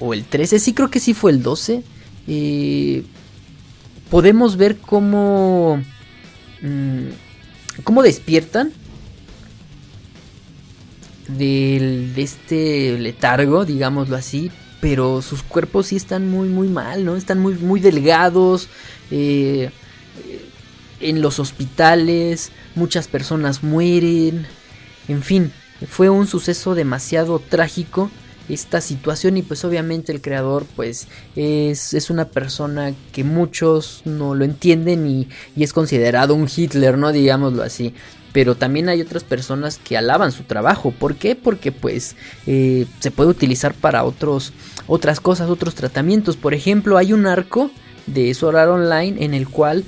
[0.00, 1.82] O el 13, sí creo que sí fue el 12.
[2.26, 3.04] Eh,
[4.10, 5.82] podemos ver cómo...
[6.62, 7.08] Mm,
[7.84, 8.72] cómo despiertan
[11.28, 17.16] de este letargo, digámoslo así, pero sus cuerpos sí están muy, muy mal, ¿no?
[17.16, 18.68] Están muy, muy delgados.
[19.10, 19.70] Eh,
[21.00, 24.46] en los hospitales, muchas personas mueren.
[25.06, 25.52] En fin,
[25.88, 28.10] fue un suceso demasiado trágico
[28.48, 34.34] esta situación y pues obviamente el creador pues es, es una persona que muchos no
[34.34, 37.12] lo entienden y, y, es considerado un Hitler, ¿no?
[37.12, 37.94] Digámoslo así
[38.32, 40.90] pero también hay otras personas que alaban su trabajo.
[40.90, 41.34] ¿Por qué?
[41.34, 44.52] Porque pues eh, se puede utilizar para otros,
[44.86, 46.36] otras cosas, otros tratamientos.
[46.36, 47.70] Por ejemplo, hay un arco
[48.06, 49.84] de Solar Online en el cual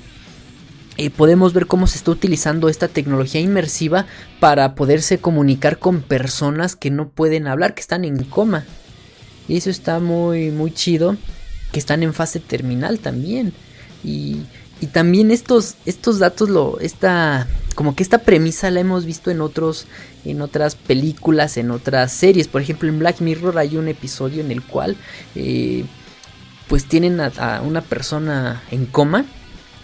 [0.96, 4.06] eh, podemos ver cómo se está utilizando esta tecnología inmersiva
[4.40, 8.64] para poderse comunicar con personas que no pueden hablar, que están en coma.
[9.48, 11.16] Y eso está muy, muy chido,
[11.72, 13.52] que están en fase terminal también.
[14.04, 14.42] Y
[14.80, 17.46] y también estos, estos datos, lo, esta,
[17.80, 19.86] como que esta premisa la hemos visto en otros,
[20.26, 22.46] en otras películas, en otras series.
[22.46, 24.98] Por ejemplo, en Black Mirror hay un episodio en el cual,
[25.34, 25.86] eh,
[26.68, 29.24] pues tienen a, una persona en coma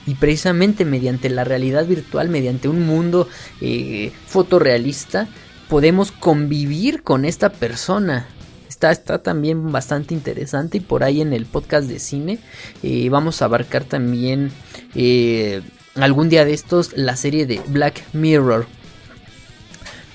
[0.06, 3.30] y precisamente mediante la realidad virtual, mediante un mundo
[3.62, 5.26] eh, fotorrealista,
[5.70, 8.28] podemos convivir con esta persona.
[8.68, 12.40] Está, también bastante interesante y por ahí en el podcast de cine
[12.82, 14.52] eh, vamos a abarcar también
[14.94, 15.62] eh,
[15.98, 18.66] algún día de estos la serie de Black Mirror.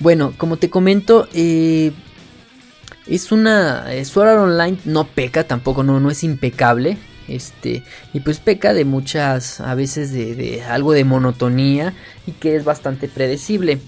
[0.00, 1.92] Bueno, como te comento, eh,
[3.06, 3.86] es una...
[4.04, 6.98] Sword Online no peca tampoco, no, no es impecable.
[7.28, 11.94] Este, y pues peca de muchas, a veces de, de, algo de monotonía
[12.26, 13.78] y que es bastante predecible.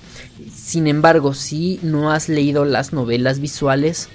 [0.54, 4.08] Sin embargo, si no has leído las novelas visuales,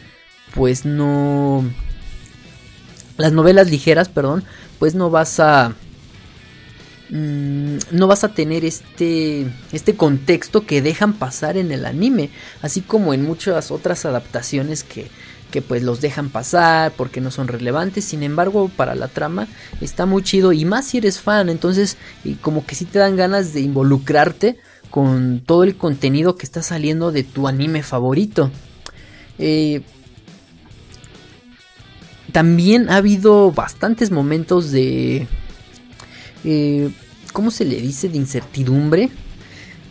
[0.54, 1.64] pues no...
[3.18, 4.46] Las novelas ligeras, perdón,
[4.80, 5.74] pues no vas a...
[7.10, 12.30] Mm, no vas a tener este, este contexto que dejan pasar en el anime,
[12.62, 15.08] así como en muchas otras adaptaciones que,
[15.50, 18.06] que pues los dejan pasar porque no son relevantes.
[18.06, 19.48] Sin embargo, para la trama
[19.82, 21.98] está muy chido y más si eres fan, entonces
[22.42, 24.58] como que si te dan ganas de involucrarte
[24.90, 28.52] con todo el contenido que está saliendo de tu anime favorito.
[29.38, 29.82] Eh,
[32.32, 35.28] también ha habido bastantes momentos de...
[36.44, 36.90] Eh,
[37.34, 38.10] ¿Cómo se le dice?
[38.10, 39.10] De incertidumbre.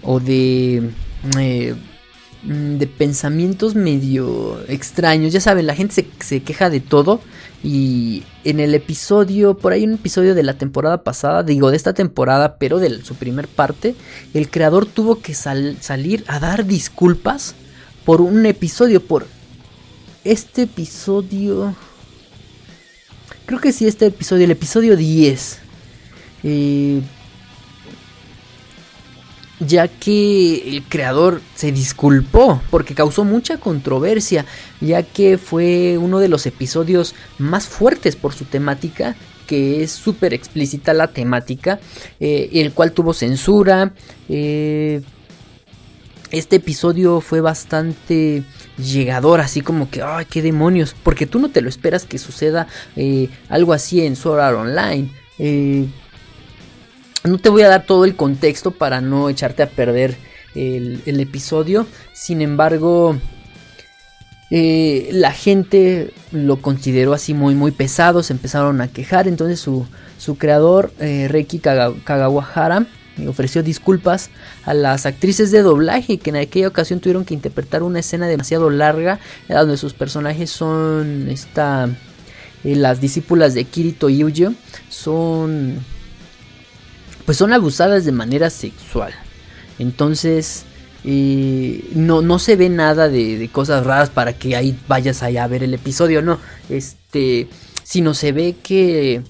[0.02, 0.90] O de...
[1.38, 1.74] Eh,
[2.44, 5.32] de pensamientos medio extraños.
[5.32, 7.20] Ya saben, la gente se, queja de todo.
[7.64, 11.94] Y en el episodio, por ahí un episodio de la temporada pasada, digo de esta
[11.94, 13.96] temporada, pero de su primer parte,
[14.34, 17.56] el creador tuvo que salir a dar disculpas
[18.04, 19.26] por un episodio, por
[20.22, 21.74] este episodio
[23.48, 25.58] creo que sí, este episodio, el episodio 10.
[29.60, 34.44] Ya que el creador se disculpó porque causó mucha controversia,
[34.80, 39.16] ya que fue uno de los episodios más fuertes por su temática,
[39.48, 41.80] que es súper explícita la temática,
[42.20, 43.92] eh, el cual tuvo censura.
[44.28, 45.02] Eh,
[46.30, 48.44] este episodio fue bastante
[48.76, 52.66] llegador, así como que, ay, qué demonios, porque tú no te lo esperas que suceda
[52.96, 55.10] eh, algo así en Sword Art Online.
[55.38, 55.86] Eh,
[57.28, 60.16] no te voy a dar todo el contexto para no echarte a perder
[60.54, 63.16] el, episodio, sin embargo,
[64.50, 69.86] eh, la gente lo consideró así muy muy pesado, se empezaron a quejar, entonces su,
[70.18, 72.86] su creador, Reiki Kagawahara,
[73.26, 74.30] ofreció disculpas
[74.64, 78.70] a las actrices de doblaje que en aquella ocasión tuvieron que interpretar una escena demasiado
[78.70, 81.88] larga donde sus personajes son esta
[82.64, 84.52] eh, las discípulas de Kirito Yujo
[84.88, 85.78] son
[87.28, 89.12] pues son abusadas de manera sexual
[89.78, 90.64] entonces
[91.04, 95.44] eh, no, no se ve nada de, de, cosas raras para que ahí vayas allá
[95.44, 96.38] a ver el episodio no
[96.70, 97.48] este
[97.84, 99.22] sino se ve que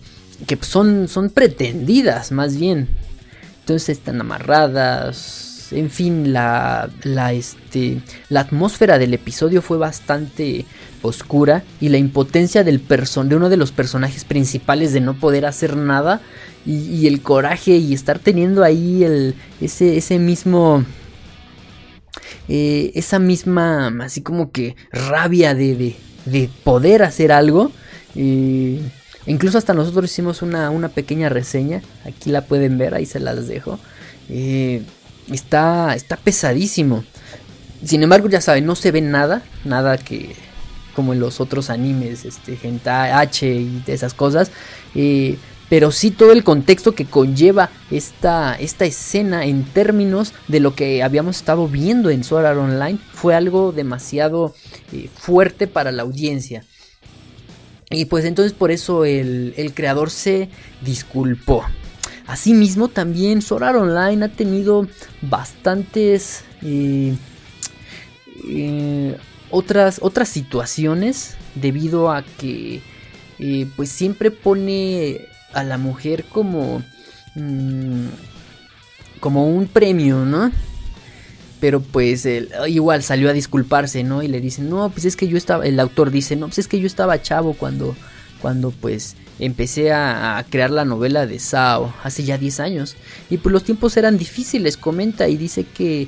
[0.47, 2.89] que son, son pretendidas más bien.
[3.61, 5.69] Entonces están amarradas.
[5.73, 10.65] En fin, la, la, este, la atmósfera del episodio fue bastante
[11.03, 15.77] oscura y la impotencia del de uno de los personajes principales de no poder hacer
[15.77, 16.21] nada
[16.67, 20.85] y, el coraje y estar teniendo ahí el, ese, ese mismo...
[22.51, 27.71] Eh, esa misma, así como que rabia de, de, poder hacer algo.
[28.17, 28.81] Eh,
[29.27, 31.83] incluso hasta nosotros hicimos una, una, pequeña reseña.
[32.07, 33.79] Aquí la pueden ver, ahí se las dejo.
[34.31, 34.83] Eh,
[35.31, 37.05] está, está pesadísimo.
[37.85, 39.43] Sin embargo, ya saben, no se ve nada.
[39.65, 40.35] Nada que,
[40.99, 44.51] como en los otros animes, este, Hentai H y esas cosas.
[44.97, 50.75] Eh, pero sí todo el contexto que conlleva esta, esta escena en términos de lo
[50.75, 54.57] que habíamos estado viendo en Sword Art Online fue algo demasiado
[54.93, 56.65] eh, fuerte para la audiencia.
[57.89, 60.49] Y pues entonces por eso el, creador se
[60.81, 61.63] disculpó.
[62.27, 64.89] Asimismo también Sword Art Online ha tenido
[65.23, 67.15] bastantes eh,
[69.51, 72.81] otras, otras situaciones debido a que
[73.39, 76.83] eh, pues siempre pone a la mujer como
[77.35, 78.07] mm,
[79.21, 80.53] como un premio, ¿no?
[81.61, 82.27] Pero pues
[82.69, 84.23] igual salió a disculparse, ¿no?
[84.23, 86.69] Y le dicen, no, pues es que yo estaba, el autor dice, no, pues es
[86.69, 87.97] que yo estaba chavo cuando,
[88.41, 92.97] cuando pues empecé a, a crear la novela de Sao, hace ya 10 años.
[93.29, 96.07] Y pues los tiempos eran difíciles, comenta, y dice que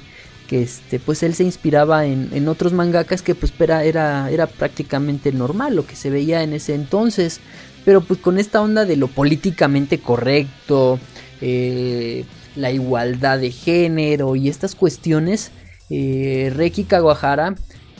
[0.51, 5.77] que este, pues él se inspiraba en, otros mangakas que pues era, era, prácticamente normal
[5.77, 7.39] lo que se veía en ese entonces,
[7.85, 10.99] pero pues con esta onda de lo políticamente correcto,
[11.41, 12.25] eh,
[12.57, 15.53] la igualdad de género y estas cuestiones,
[15.89, 17.55] eh, Reiki Kawahara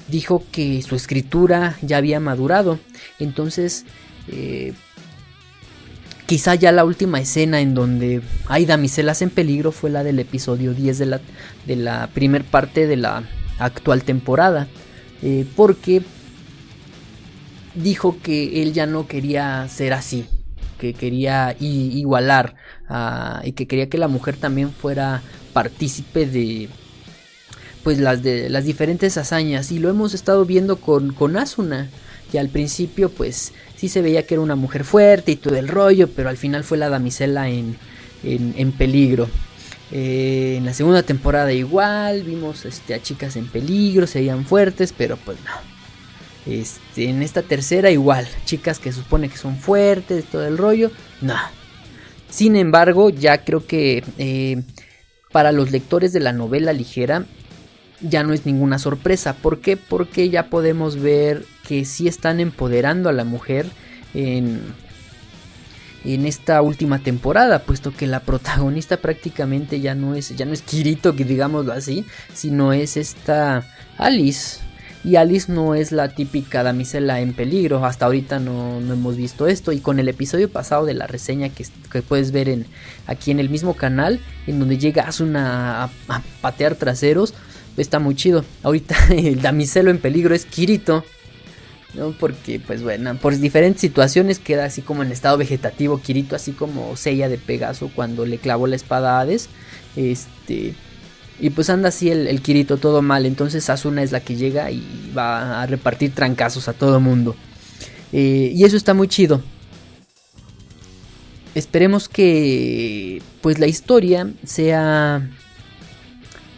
[0.09, 2.81] dijo que su escritura ya había madurado,
[3.21, 3.85] entonces
[4.27, 4.73] eh,
[6.31, 10.75] Quizá ya la última escena en donde hay damiselas en peligro fue la del episodio
[10.75, 11.21] 10 de la,
[11.67, 13.25] de la primer parte de la
[13.59, 14.69] actual temporada.
[15.23, 16.03] Eh, porque
[17.75, 20.25] dijo que él ya no quería ser así,
[20.79, 22.55] que quería igualar
[23.43, 26.69] y que quería que la mujer también fuera partícipe de
[27.83, 31.91] pues las de las diferentes hazañas y lo hemos estado viendo con, con Asuna
[32.31, 35.67] que al principio pues sí se veía que era una mujer fuerte y todo el
[35.67, 37.79] rollo, pero al final fue la damisela en,
[38.23, 39.27] en, peligro.
[39.91, 44.93] Eh, en la segunda temporada igual, vimos este, a chicas en peligro, se veían fuertes,
[44.95, 46.53] pero pues no.
[46.53, 50.91] Este, en esta tercera igual, chicas que supone que son fuertes, todo el rollo,
[51.23, 51.37] no.
[52.29, 54.63] Sin embargo, ya creo que eh,
[55.33, 57.25] para los lectores de la novela ligera
[58.03, 59.33] ya no es ninguna sorpresa.
[59.33, 59.79] ¿Por qué?
[59.79, 63.65] Porque ya podemos ver que sí están empoderando a la mujer
[64.13, 64.61] en,
[66.05, 70.63] en esta última temporada, puesto que la protagonista prácticamente ya no es, ya no es
[70.63, 72.05] Kirito, que digámoslo así,
[72.35, 73.65] sino es esta
[73.99, 74.59] Alice.
[75.05, 79.71] Y Alice no es la típica damisela en peligro, hasta ahorita no, hemos visto esto.
[79.71, 81.65] Y con el episodio pasado de la reseña que,
[82.03, 82.67] puedes ver en,
[83.07, 87.33] aquí en el mismo canal, en donde llega a, a patear traseros,
[87.77, 88.45] está muy chido.
[88.65, 91.05] Ahorita el damiselo en peligro es Kirito,
[91.95, 92.13] ¿no?
[92.13, 96.97] Porque, pues bueno, por diferentes situaciones queda así como en estado vegetativo Kirito, así como
[96.97, 99.49] Sella de Pegaso cuando le clavó la espada a Hades.
[99.97, 100.75] Este.
[101.41, 103.27] Y pues anda así el, Kirito todo mal.
[103.27, 107.35] Entonces Asuna es la que llega y va a repartir trancazos a todo mundo.
[108.13, 109.43] Eh, y eso está muy chido.
[111.55, 115.29] Esperemos que pues la historia sea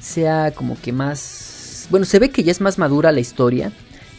[0.01, 3.73] sea como que más bueno se ve que ya es más madura la historia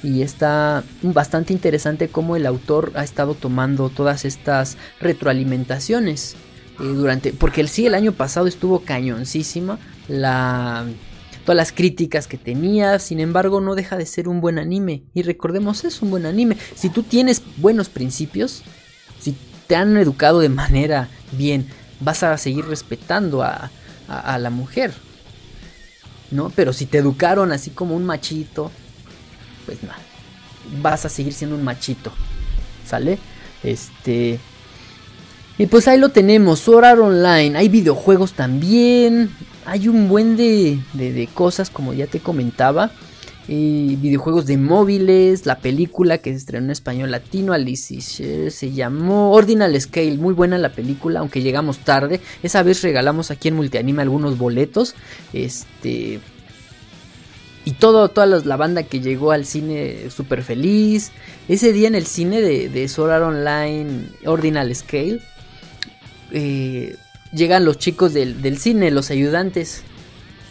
[0.04, 6.36] y está bastante interesante cómo el autor ha estado tomando todas estas retroalimentaciones
[6.80, 10.86] eh, durante porque el sí el año pasado estuvo cañoncísima la
[11.46, 15.24] todas las críticas que tenía, sin embargo no deja de ser un buen anime y
[15.24, 18.64] recordemos es un buen anime, si tú tienes buenos principios,
[19.20, 19.36] si
[19.68, 21.68] te han educado de manera bien,
[22.00, 23.72] vas a seguir respetando a,
[24.08, 24.94] a la mujer,
[26.32, 26.50] ¿no?
[26.56, 28.72] Pero si te educaron así como un machito,
[29.66, 29.92] pues no,
[30.82, 32.12] vas a seguir siendo un machito,
[32.86, 33.18] ¿sale?
[33.64, 34.40] Este...
[35.56, 39.30] Y pues ahí lo tenemos, Sword Online, hay videojuegos también,
[39.66, 42.92] hay un buen de, de, cosas como ya te comentaba.
[43.46, 48.00] Y videojuegos de móviles, la película que se estrenó en español latino, Alice
[48.50, 52.22] se llamó Ordinal Scale, muy buena la película, aunque llegamos tarde.
[52.42, 54.96] Esa vez regalamos aquí en Multianime algunos boletos.
[55.34, 56.22] Este,
[57.66, 61.12] y todo, toda la, banda que llegó al cine súper feliz.
[61.48, 65.22] Ese día en el cine de, de Solar Online Ordinal Scale.
[66.32, 66.98] eh,
[67.32, 69.84] llegan los chicos del, cine, los ayudantes,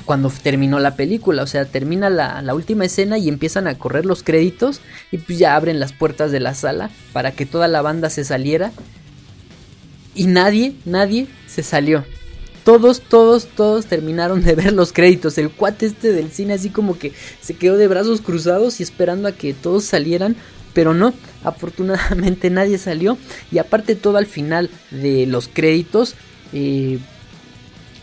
[0.06, 1.42] cuando terminó la película.
[1.42, 5.38] O sea, termina la, la, última escena y empiezan a correr los créditos y pues
[5.38, 8.72] ya abren las puertas de la sala para que toda la banda se saliera.
[10.14, 12.04] Y nadie, nadie se salió.
[12.64, 15.36] Todos, todos, todos terminaron de ver los créditos.
[15.38, 19.28] El cuate este del cine así como que se quedó de brazos cruzados y esperando
[19.28, 20.36] a que todos salieran.
[20.72, 23.18] Pero no, afortunadamente nadie salió.
[23.50, 26.14] Y aparte todo al final de los créditos
[26.52, 26.98] eh,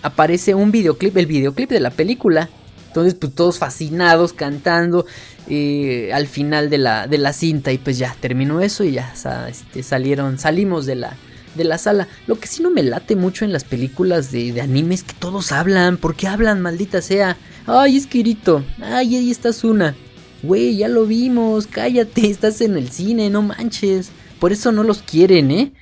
[0.02, 2.50] aparece un videoclip, el videoclip de la película.
[2.88, 5.06] Entonces, pues todos fascinados, cantando
[5.48, 7.72] eh, al final de la, de la cinta.
[7.72, 9.14] Y pues ya terminó eso y ya
[9.48, 11.16] este, salieron, salimos de la,
[11.60, 12.08] de la sala.
[12.26, 15.14] Lo que sí no me late mucho en las películas de, de anime es que
[15.14, 15.98] todos hablan.
[15.98, 17.38] ¿Por qué hablan, maldita sea?
[17.68, 18.64] Ay, es Kirito.
[18.82, 19.96] Ay, ahí está una
[20.42, 21.68] Güey, ya lo vimos.
[21.68, 24.10] Cállate, estás en el cine, no manches.
[24.40, 25.74] Por eso no los quieren, ¿eh?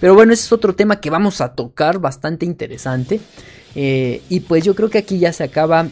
[0.00, 3.20] Pero bueno, ese es otro tema que vamos a tocar, bastante interesante.
[3.74, 5.88] Eh, y pues yo creo que aquí ya se acaba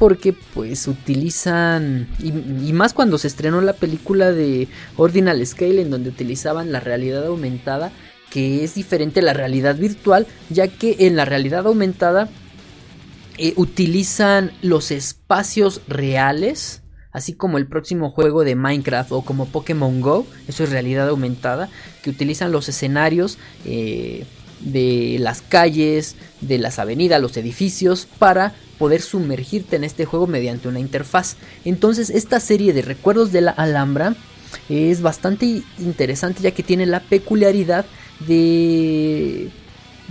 [0.00, 2.32] porque pues utilizan y,
[2.72, 7.92] más cuando se estrenó la película de Ordinal Scale en donde utilizaban la realidad aumentada
[8.30, 12.30] que es diferente a la realidad virtual ya que en la realidad aumentada
[13.36, 16.80] eh, utilizan los espacios reales
[17.12, 21.68] así como el próximo juego de Minecraft o como Pokémon Go eso es realidad aumentada
[22.02, 23.36] que utilizan los escenarios
[23.66, 24.24] eh,
[24.60, 30.68] de las calles, de las avenidas, los edificios, para poder sumergirte en este juego mediante
[30.68, 31.36] una interfaz.
[31.64, 34.14] Entonces esta serie de recuerdos de la Alhambra
[34.68, 37.84] es bastante interesante ya que tiene la peculiaridad
[38.26, 39.50] de,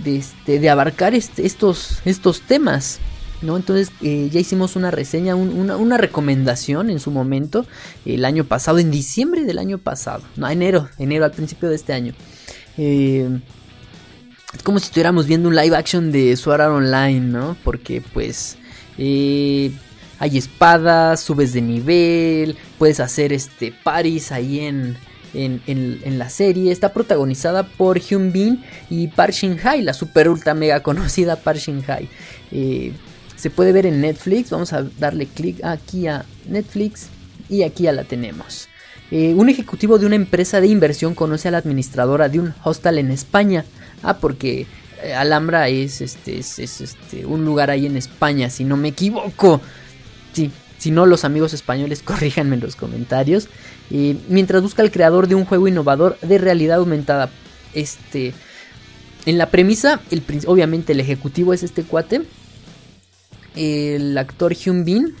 [0.04, 3.00] de, este, abarcar estos, estos temas.
[3.42, 3.56] ¿no?
[3.56, 7.66] Entonces eh, ya hicimos una reseña, una, recomendación en su momento,
[8.04, 11.92] el año pasado, en diciembre del año pasado, no, enero, enero al principio de este
[11.92, 12.14] año.
[12.76, 13.40] Eh,
[14.54, 17.56] es como si estuviéramos viendo un live action de Sword Art Online, ¿no?
[17.62, 18.56] Porque pues
[18.98, 19.72] eh,
[20.18, 24.96] hay espadas, subes de nivel, puedes hacer este paris ahí en,
[25.34, 26.72] en, la serie.
[26.72, 31.58] Está protagonizada por Hyun Bin y Park Shin Hye, la super ultra mega conocida Park
[31.58, 32.08] Shin Hye.
[32.50, 32.92] Eh,
[33.36, 34.50] se puede ver en Netflix.
[34.50, 37.08] Vamos a darle clic aquí a Netflix
[37.48, 38.68] y aquí ya la tenemos.
[39.10, 42.98] Eh, un ejecutivo de una empresa de inversión conoce a la administradora de un hostel
[42.98, 43.64] en España.
[44.02, 44.66] Ah, porque
[45.02, 49.60] eh, Alhambra es este, es, este, un lugar ahí en España, si no me equivoco.
[50.32, 53.48] Sí, si no, los amigos españoles corríjanme en los comentarios.
[53.90, 57.30] mientras busca el creador de un juego innovador de realidad aumentada.
[57.74, 58.32] Este.
[59.26, 62.22] En la premisa, el, obviamente el ejecutivo es este cuate.
[63.54, 65.14] El actor Hyun Bin.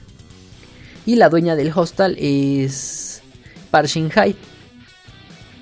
[1.06, 3.22] Y la dueña del hostel es
[3.70, 4.36] Park Shin Hye.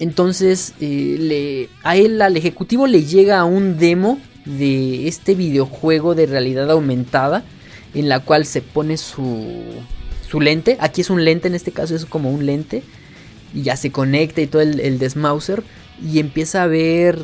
[0.00, 6.26] Entonces, eh, le, a él, al ejecutivo, le llega un demo de este videojuego de
[6.26, 7.44] realidad aumentada.
[7.94, 9.46] En la cual se pone su,
[10.28, 10.76] su lente.
[10.80, 12.82] Aquí es un lente, en este caso es como un lente.
[13.54, 15.62] Y ya se conecta y todo el, el desmauser.
[16.04, 17.18] Y empieza a ver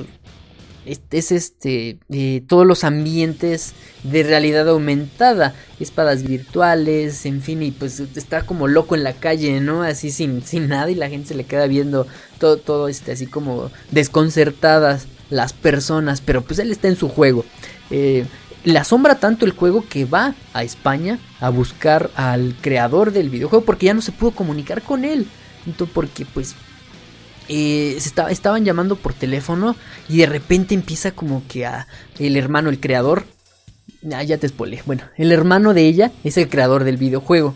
[0.85, 3.73] es este eh, todos los ambientes
[4.03, 9.61] de realidad aumentada espadas virtuales en fin y pues está como loco en la calle
[9.61, 12.07] no así sin, sin nada y la gente se le queda viendo
[12.39, 17.45] todo todo este así como desconcertadas las personas, pero pues él está en su juego.
[17.91, 18.25] Eh,
[18.65, 23.65] le asombra tanto el juego que va a España a buscar al creador del videojuego
[23.65, 25.27] porque ya no se pudo comunicar con él.
[25.67, 26.55] Entonces, porque pues
[27.49, 27.99] eh,
[28.31, 29.77] estaban llamando por teléfono
[30.09, 31.87] y de repente empieza como que a
[32.19, 33.25] el hermano, el creador.
[34.13, 34.83] Ah, ya te spoilé.
[34.87, 37.55] Bueno, el hermano de ella es el creador del videojuego.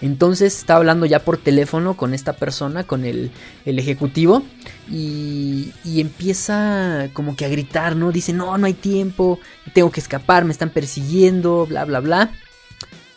[0.00, 3.32] Entonces está hablando ya por teléfono con esta persona, con el,
[3.64, 4.44] ejecutivo,
[4.88, 8.12] y, y, empieza como que a gritar, ¿no?
[8.12, 9.40] Dice, no, no hay tiempo,
[9.74, 12.30] tengo que escapar, me están persiguiendo, bla, bla, bla.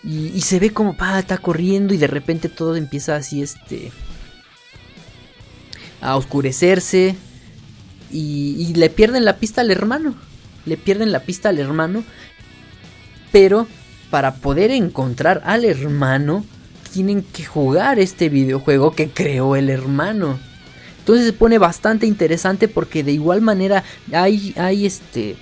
[0.03, 3.91] Y, se ve como, pa, está corriendo y de repente todo empieza así, este,
[6.01, 7.15] a oscurecerse.
[8.11, 10.15] Y, y le pierden la pista al hermano.
[10.65, 12.03] Le pierden la pista al hermano.
[13.31, 13.67] Pero
[14.09, 16.45] para poder encontrar al hermano,
[16.91, 20.37] tienen que jugar este videojuego que creó el hermano.
[20.99, 23.83] Entonces se pone bastante interesante porque de igual manera
[24.13, 25.37] hay, hay este...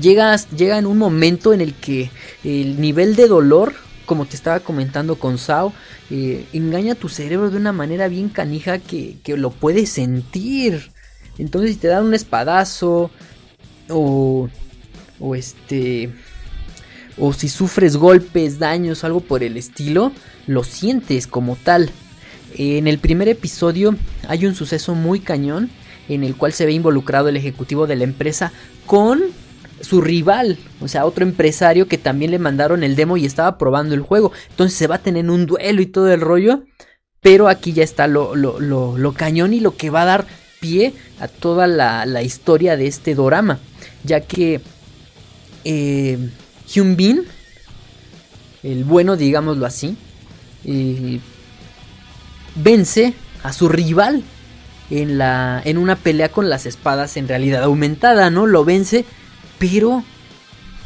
[0.00, 2.10] Llegas, llega en un momento en el que
[2.44, 3.74] el nivel de dolor,
[4.12, 5.72] como te estaba comentando con Sao,
[6.10, 10.90] eh, engaña tu cerebro de una manera bien canija que, que lo puedes sentir.
[11.38, 13.10] Entonces si te dan un espadazo
[13.88, 14.50] o,
[15.18, 16.10] o este
[17.16, 20.12] o si sufres golpes, daños, algo por el estilo,
[20.46, 21.88] lo sientes como tal.
[22.58, 23.96] En el primer episodio
[24.28, 25.70] hay un suceso muy cañón
[26.10, 28.52] en el cual se ve involucrado el ejecutivo de la empresa
[28.84, 29.22] con
[29.82, 33.94] su rival, o sea, otro empresario que también le mandaron el demo y estaba probando
[33.94, 34.32] el juego.
[34.50, 36.62] Entonces se va a tener un duelo y todo el rollo.
[37.20, 40.26] Pero aquí ya está lo, lo, cañón y lo que va a dar
[40.60, 43.60] pie a toda la, la historia de este dorama.
[44.02, 44.60] Ya que
[45.64, 46.18] eh,
[46.66, 47.22] Hyun Bin,
[48.64, 49.96] el bueno, digámoslo así,
[50.64, 51.20] eh,
[52.56, 54.22] vence a su rival
[54.90, 58.46] en, la, en una pelea con las espadas en realidad aumentada, ¿no?
[58.46, 59.04] Lo vence,
[59.62, 60.02] pero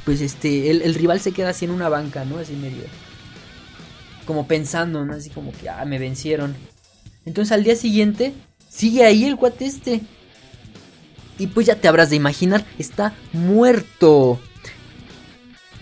[0.05, 2.39] pues este, el, rival se queda así en una banca, ¿no?
[2.39, 2.85] Así medio,
[4.27, 5.15] como pensando, ¿no?
[5.15, 6.55] Así como que, ah, me vencieron.
[7.25, 8.35] Entonces al día siguiente,
[8.69, 10.03] sigue ahí el cuate este.
[11.39, 14.39] Y pues ya te habrás de imaginar, está muerto.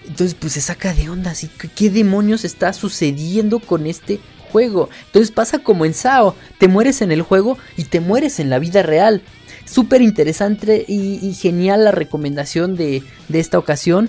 [0.06, 4.20] Entonces, pues se saca de onda, así ¿qué demonios está sucediendo con este
[4.52, 4.88] juego?
[5.06, 8.60] Entonces pasa como en Sao, te mueres en el juego y te mueres en la
[8.60, 9.22] vida real.
[9.64, 14.08] Súper interesante y, genial la recomendación de, de esta ocasión,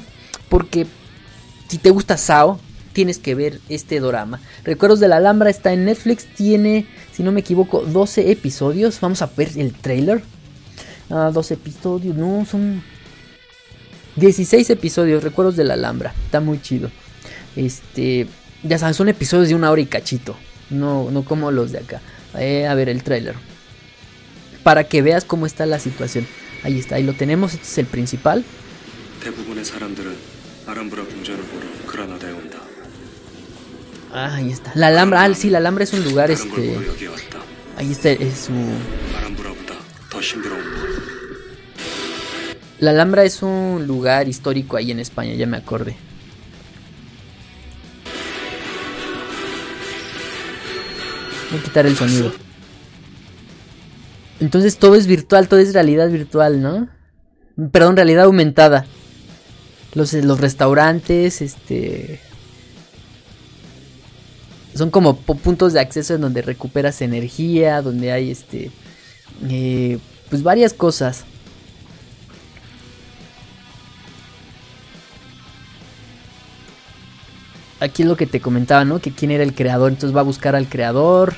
[0.49, 0.85] porque
[1.67, 2.59] si te gusta Sao,
[2.95, 4.39] tienes que ver este drama.
[4.63, 8.99] Recuerdos de la Alhambra está en Netflix, tiene, si no me equivoco, 12 episodios.
[9.01, 10.23] Vamos a ver el trailer.
[11.09, 12.81] Ah, 12 episodios, no, son
[14.15, 16.13] 16 episodios, recuerdos de la Alhambra.
[16.25, 16.89] Está muy chido.
[17.55, 18.27] Este,
[18.63, 20.35] ya saben, son episodios de una hora y cachito.
[20.69, 22.01] No, no como los de acá.
[22.37, 23.35] Eh, a ver el tráiler.
[24.65, 26.25] Para que veas cómo está la situación.
[26.63, 27.53] Ahí está, ahí lo tenemos.
[27.53, 28.43] Este es el principal.
[34.11, 34.71] Ah, ahí está.
[34.73, 36.79] La Alhambra, ah, sí, la Alhambra es un lugar, este...
[37.77, 38.53] Ahí está, es su...
[42.79, 45.95] La Alhambra es un lugar histórico ahí en España, ya me acordé.
[51.51, 52.44] Voy a quitar el sonido.
[54.39, 56.89] Entonces todo es virtual, todo es realidad virtual, ¿no?
[57.71, 58.85] Perdón, realidad aumentada.
[59.93, 62.19] Los, los restaurantes, este...
[64.75, 68.71] Son como puntos de acceso en donde recuperas energía, donde hay este...
[69.49, 71.23] Eh, pues varias cosas.
[77.79, 78.99] aquí es lo que te comentaba, ¿no?
[78.99, 81.35] Que quién era el creador, entonces va a buscar al creador,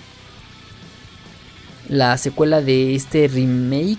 [1.87, 3.97] la secuela de este remake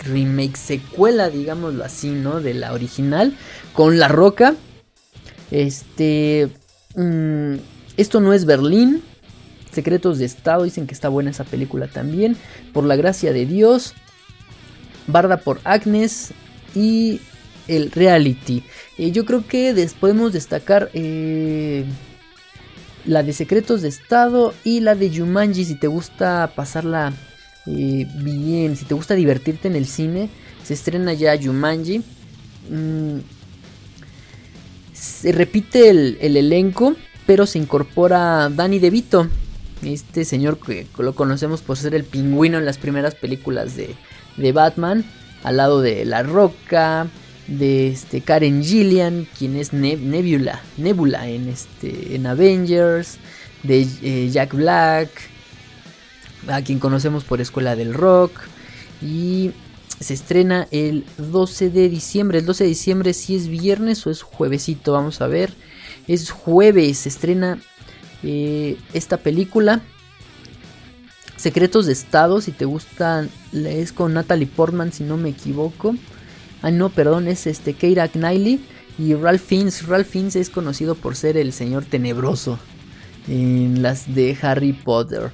[0.00, 2.40] remake, secuela, digámoslo así, ¿no?
[2.40, 3.36] De la original,
[3.72, 4.54] con La Roca.
[5.50, 6.48] Este...
[6.94, 7.56] Mm,
[7.96, 9.02] esto no es Berlín.
[9.72, 12.36] Secretos de Estado, dicen que está buena esa película también.
[12.72, 13.94] Por la gracia de Dios.
[15.06, 16.32] Barda por Agnes.
[16.74, 17.20] Y
[17.66, 18.62] el reality.
[18.96, 21.84] Eh, yo creo que podemos destacar eh,
[23.04, 27.12] la de Secretos de Estado y la de Jumanji si te gusta pasarla
[27.74, 30.28] bien, si te gusta divertirte en el cine,
[30.64, 32.02] se estrena ya Jumanji.
[32.70, 33.18] Mm,
[34.92, 36.94] se repite el, elenco,
[37.26, 39.28] pero se incorpora Danny DeVito.
[39.82, 45.04] Este señor que lo conocemos por ser el pingüino en las primeras películas de, Batman.
[45.44, 47.06] Al lado de La Roca,
[47.46, 53.18] de este Karen Gillian, quien es Nebula, Nebula en, este, en Avengers,
[53.62, 55.08] de eh, Jack Black,
[56.48, 58.32] a quien conocemos por Escuela del Rock.
[59.00, 59.52] Y
[60.00, 62.38] se estrena el 12 de diciembre.
[62.38, 65.52] El 12 de diciembre si es viernes o es juevesito, vamos a ver.
[66.06, 67.58] Es jueves, se estrena
[68.22, 69.82] eh, esta película.
[71.36, 75.94] Secretos de Estado, si te gustan, es con Natalie Portman, si no me equivoco.
[76.62, 78.60] Ah, no, perdón, es este Keira Knightley
[78.98, 79.86] y Ralph Fiennes.
[79.86, 82.58] Ralph Fiennes es conocido por ser el señor tenebroso
[83.28, 85.30] en las de Harry Potter.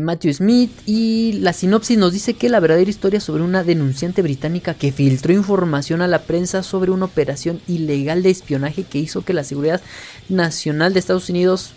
[0.00, 4.74] Matthew Smith y la sinopsis nos dice que la verdadera historia sobre una denunciante británica
[4.74, 9.34] que filtró información a la prensa sobre una operación ilegal de espionaje que hizo que
[9.34, 9.82] la seguridad
[10.28, 11.72] nacional de Estados Unidos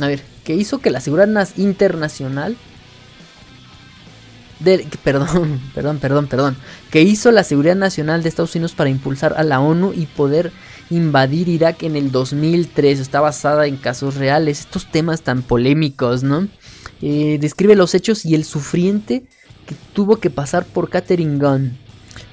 [0.00, 2.56] a ver, que hizo que la seguridad internacional
[5.04, 6.56] perdón, perdón, perdón, perdón,
[6.90, 10.52] que hizo la seguridad nacional de Estados Unidos para impulsar a la ONU y poder
[10.90, 13.00] invadir Irak en el 2003.
[13.00, 14.60] Está basada en casos reales.
[14.60, 16.48] Estos temas tan polémicos, ¿no?
[17.02, 19.24] Eh, describe los hechos y el sufriente
[19.66, 21.76] que tuvo que pasar por Catherine Gunn.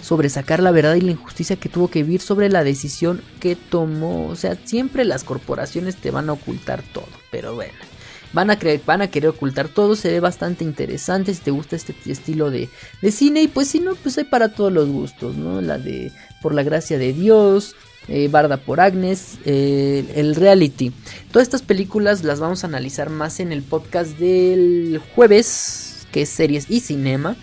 [0.02, 3.56] Sobre sacar la verdad y la injusticia que tuvo que vivir sobre la decisión que
[3.56, 4.28] tomó.
[4.28, 7.08] O sea, siempre las corporaciones te van a ocultar todo.
[7.32, 7.74] Pero bueno.
[8.34, 11.96] Van a, van a querer ocultar todo, se ve bastante interesante si te gusta este
[12.06, 12.68] estilo de,
[13.02, 15.62] de cine y pues si no, pues hay para todos los gustos, ¿no?
[15.62, 17.78] La de Por la gracia de Dios,
[18.08, 20.92] eh, Barda por Agnes, eh, el reality.
[21.32, 26.30] Todas estas películas las vamos a analizar más en el podcast del jueves, que es
[26.30, 27.36] series y cinema,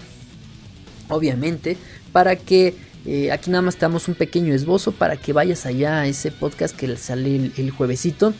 [1.08, 1.76] obviamente,
[2.12, 6.00] para que eh, aquí nada más te damos un pequeño esbozo para que vayas allá
[6.00, 8.32] a ese podcast que sale el, el, juevesito.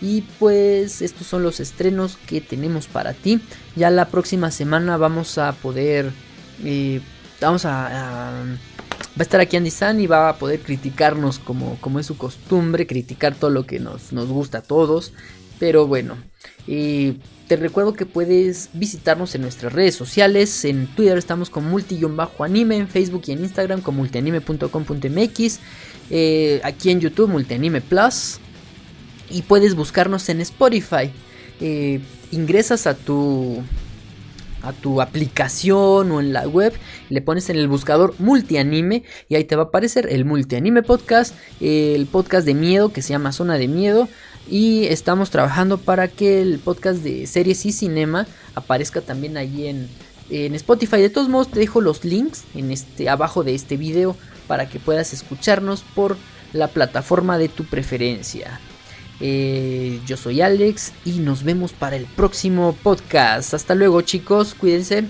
[0.00, 3.40] Y pues estos son los estrenos que tenemos para ti.
[3.76, 6.12] Ya la próxima semana vamos a poder...
[7.40, 8.44] vamos a
[9.18, 12.16] va a estar aquí Andy San y va a poder criticarnos como, como es su
[12.16, 15.12] costumbre, criticar todo lo que nos, gusta a todos.
[15.58, 16.16] Pero bueno,
[16.66, 20.64] te recuerdo que puedes visitarnos en nuestras redes sociales.
[20.64, 25.58] En Twitter estamos con multi-anime, en Facebook y en Instagram con multianime.com.mx.
[26.10, 28.38] Eh, aquí en YouTube, Multianime Plus.
[29.30, 31.10] Y puedes buscarnos en Spotify.
[31.60, 32.00] Eh,
[32.30, 33.64] ingresas a tu
[34.62, 36.72] a tu aplicación o en la web,
[37.08, 41.34] le pones en el buscador multianime y ahí te va a aparecer el multianime podcast,
[41.60, 44.08] el podcast de miedo que se llama Zona de Miedo
[44.50, 49.88] y estamos trabajando para que el podcast de series y cinema aparezca también allí en,
[50.30, 50.98] en Spotify.
[50.98, 54.78] De todos modos te dejo los links en este abajo de este video para que
[54.78, 56.16] puedas escucharnos por
[56.52, 58.60] la plataforma de tu preferencia.
[59.20, 63.54] Eh, yo soy Alex y nos vemos para el próximo podcast.
[63.54, 65.04] Hasta luego chicos, cuídense.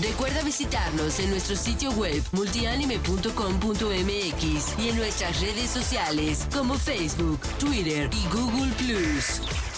[0.00, 8.10] Recuerda visitarnos en nuestro sitio web multianime.com.mx y en nuestras redes sociales como Facebook, Twitter
[8.12, 8.72] y Google⁇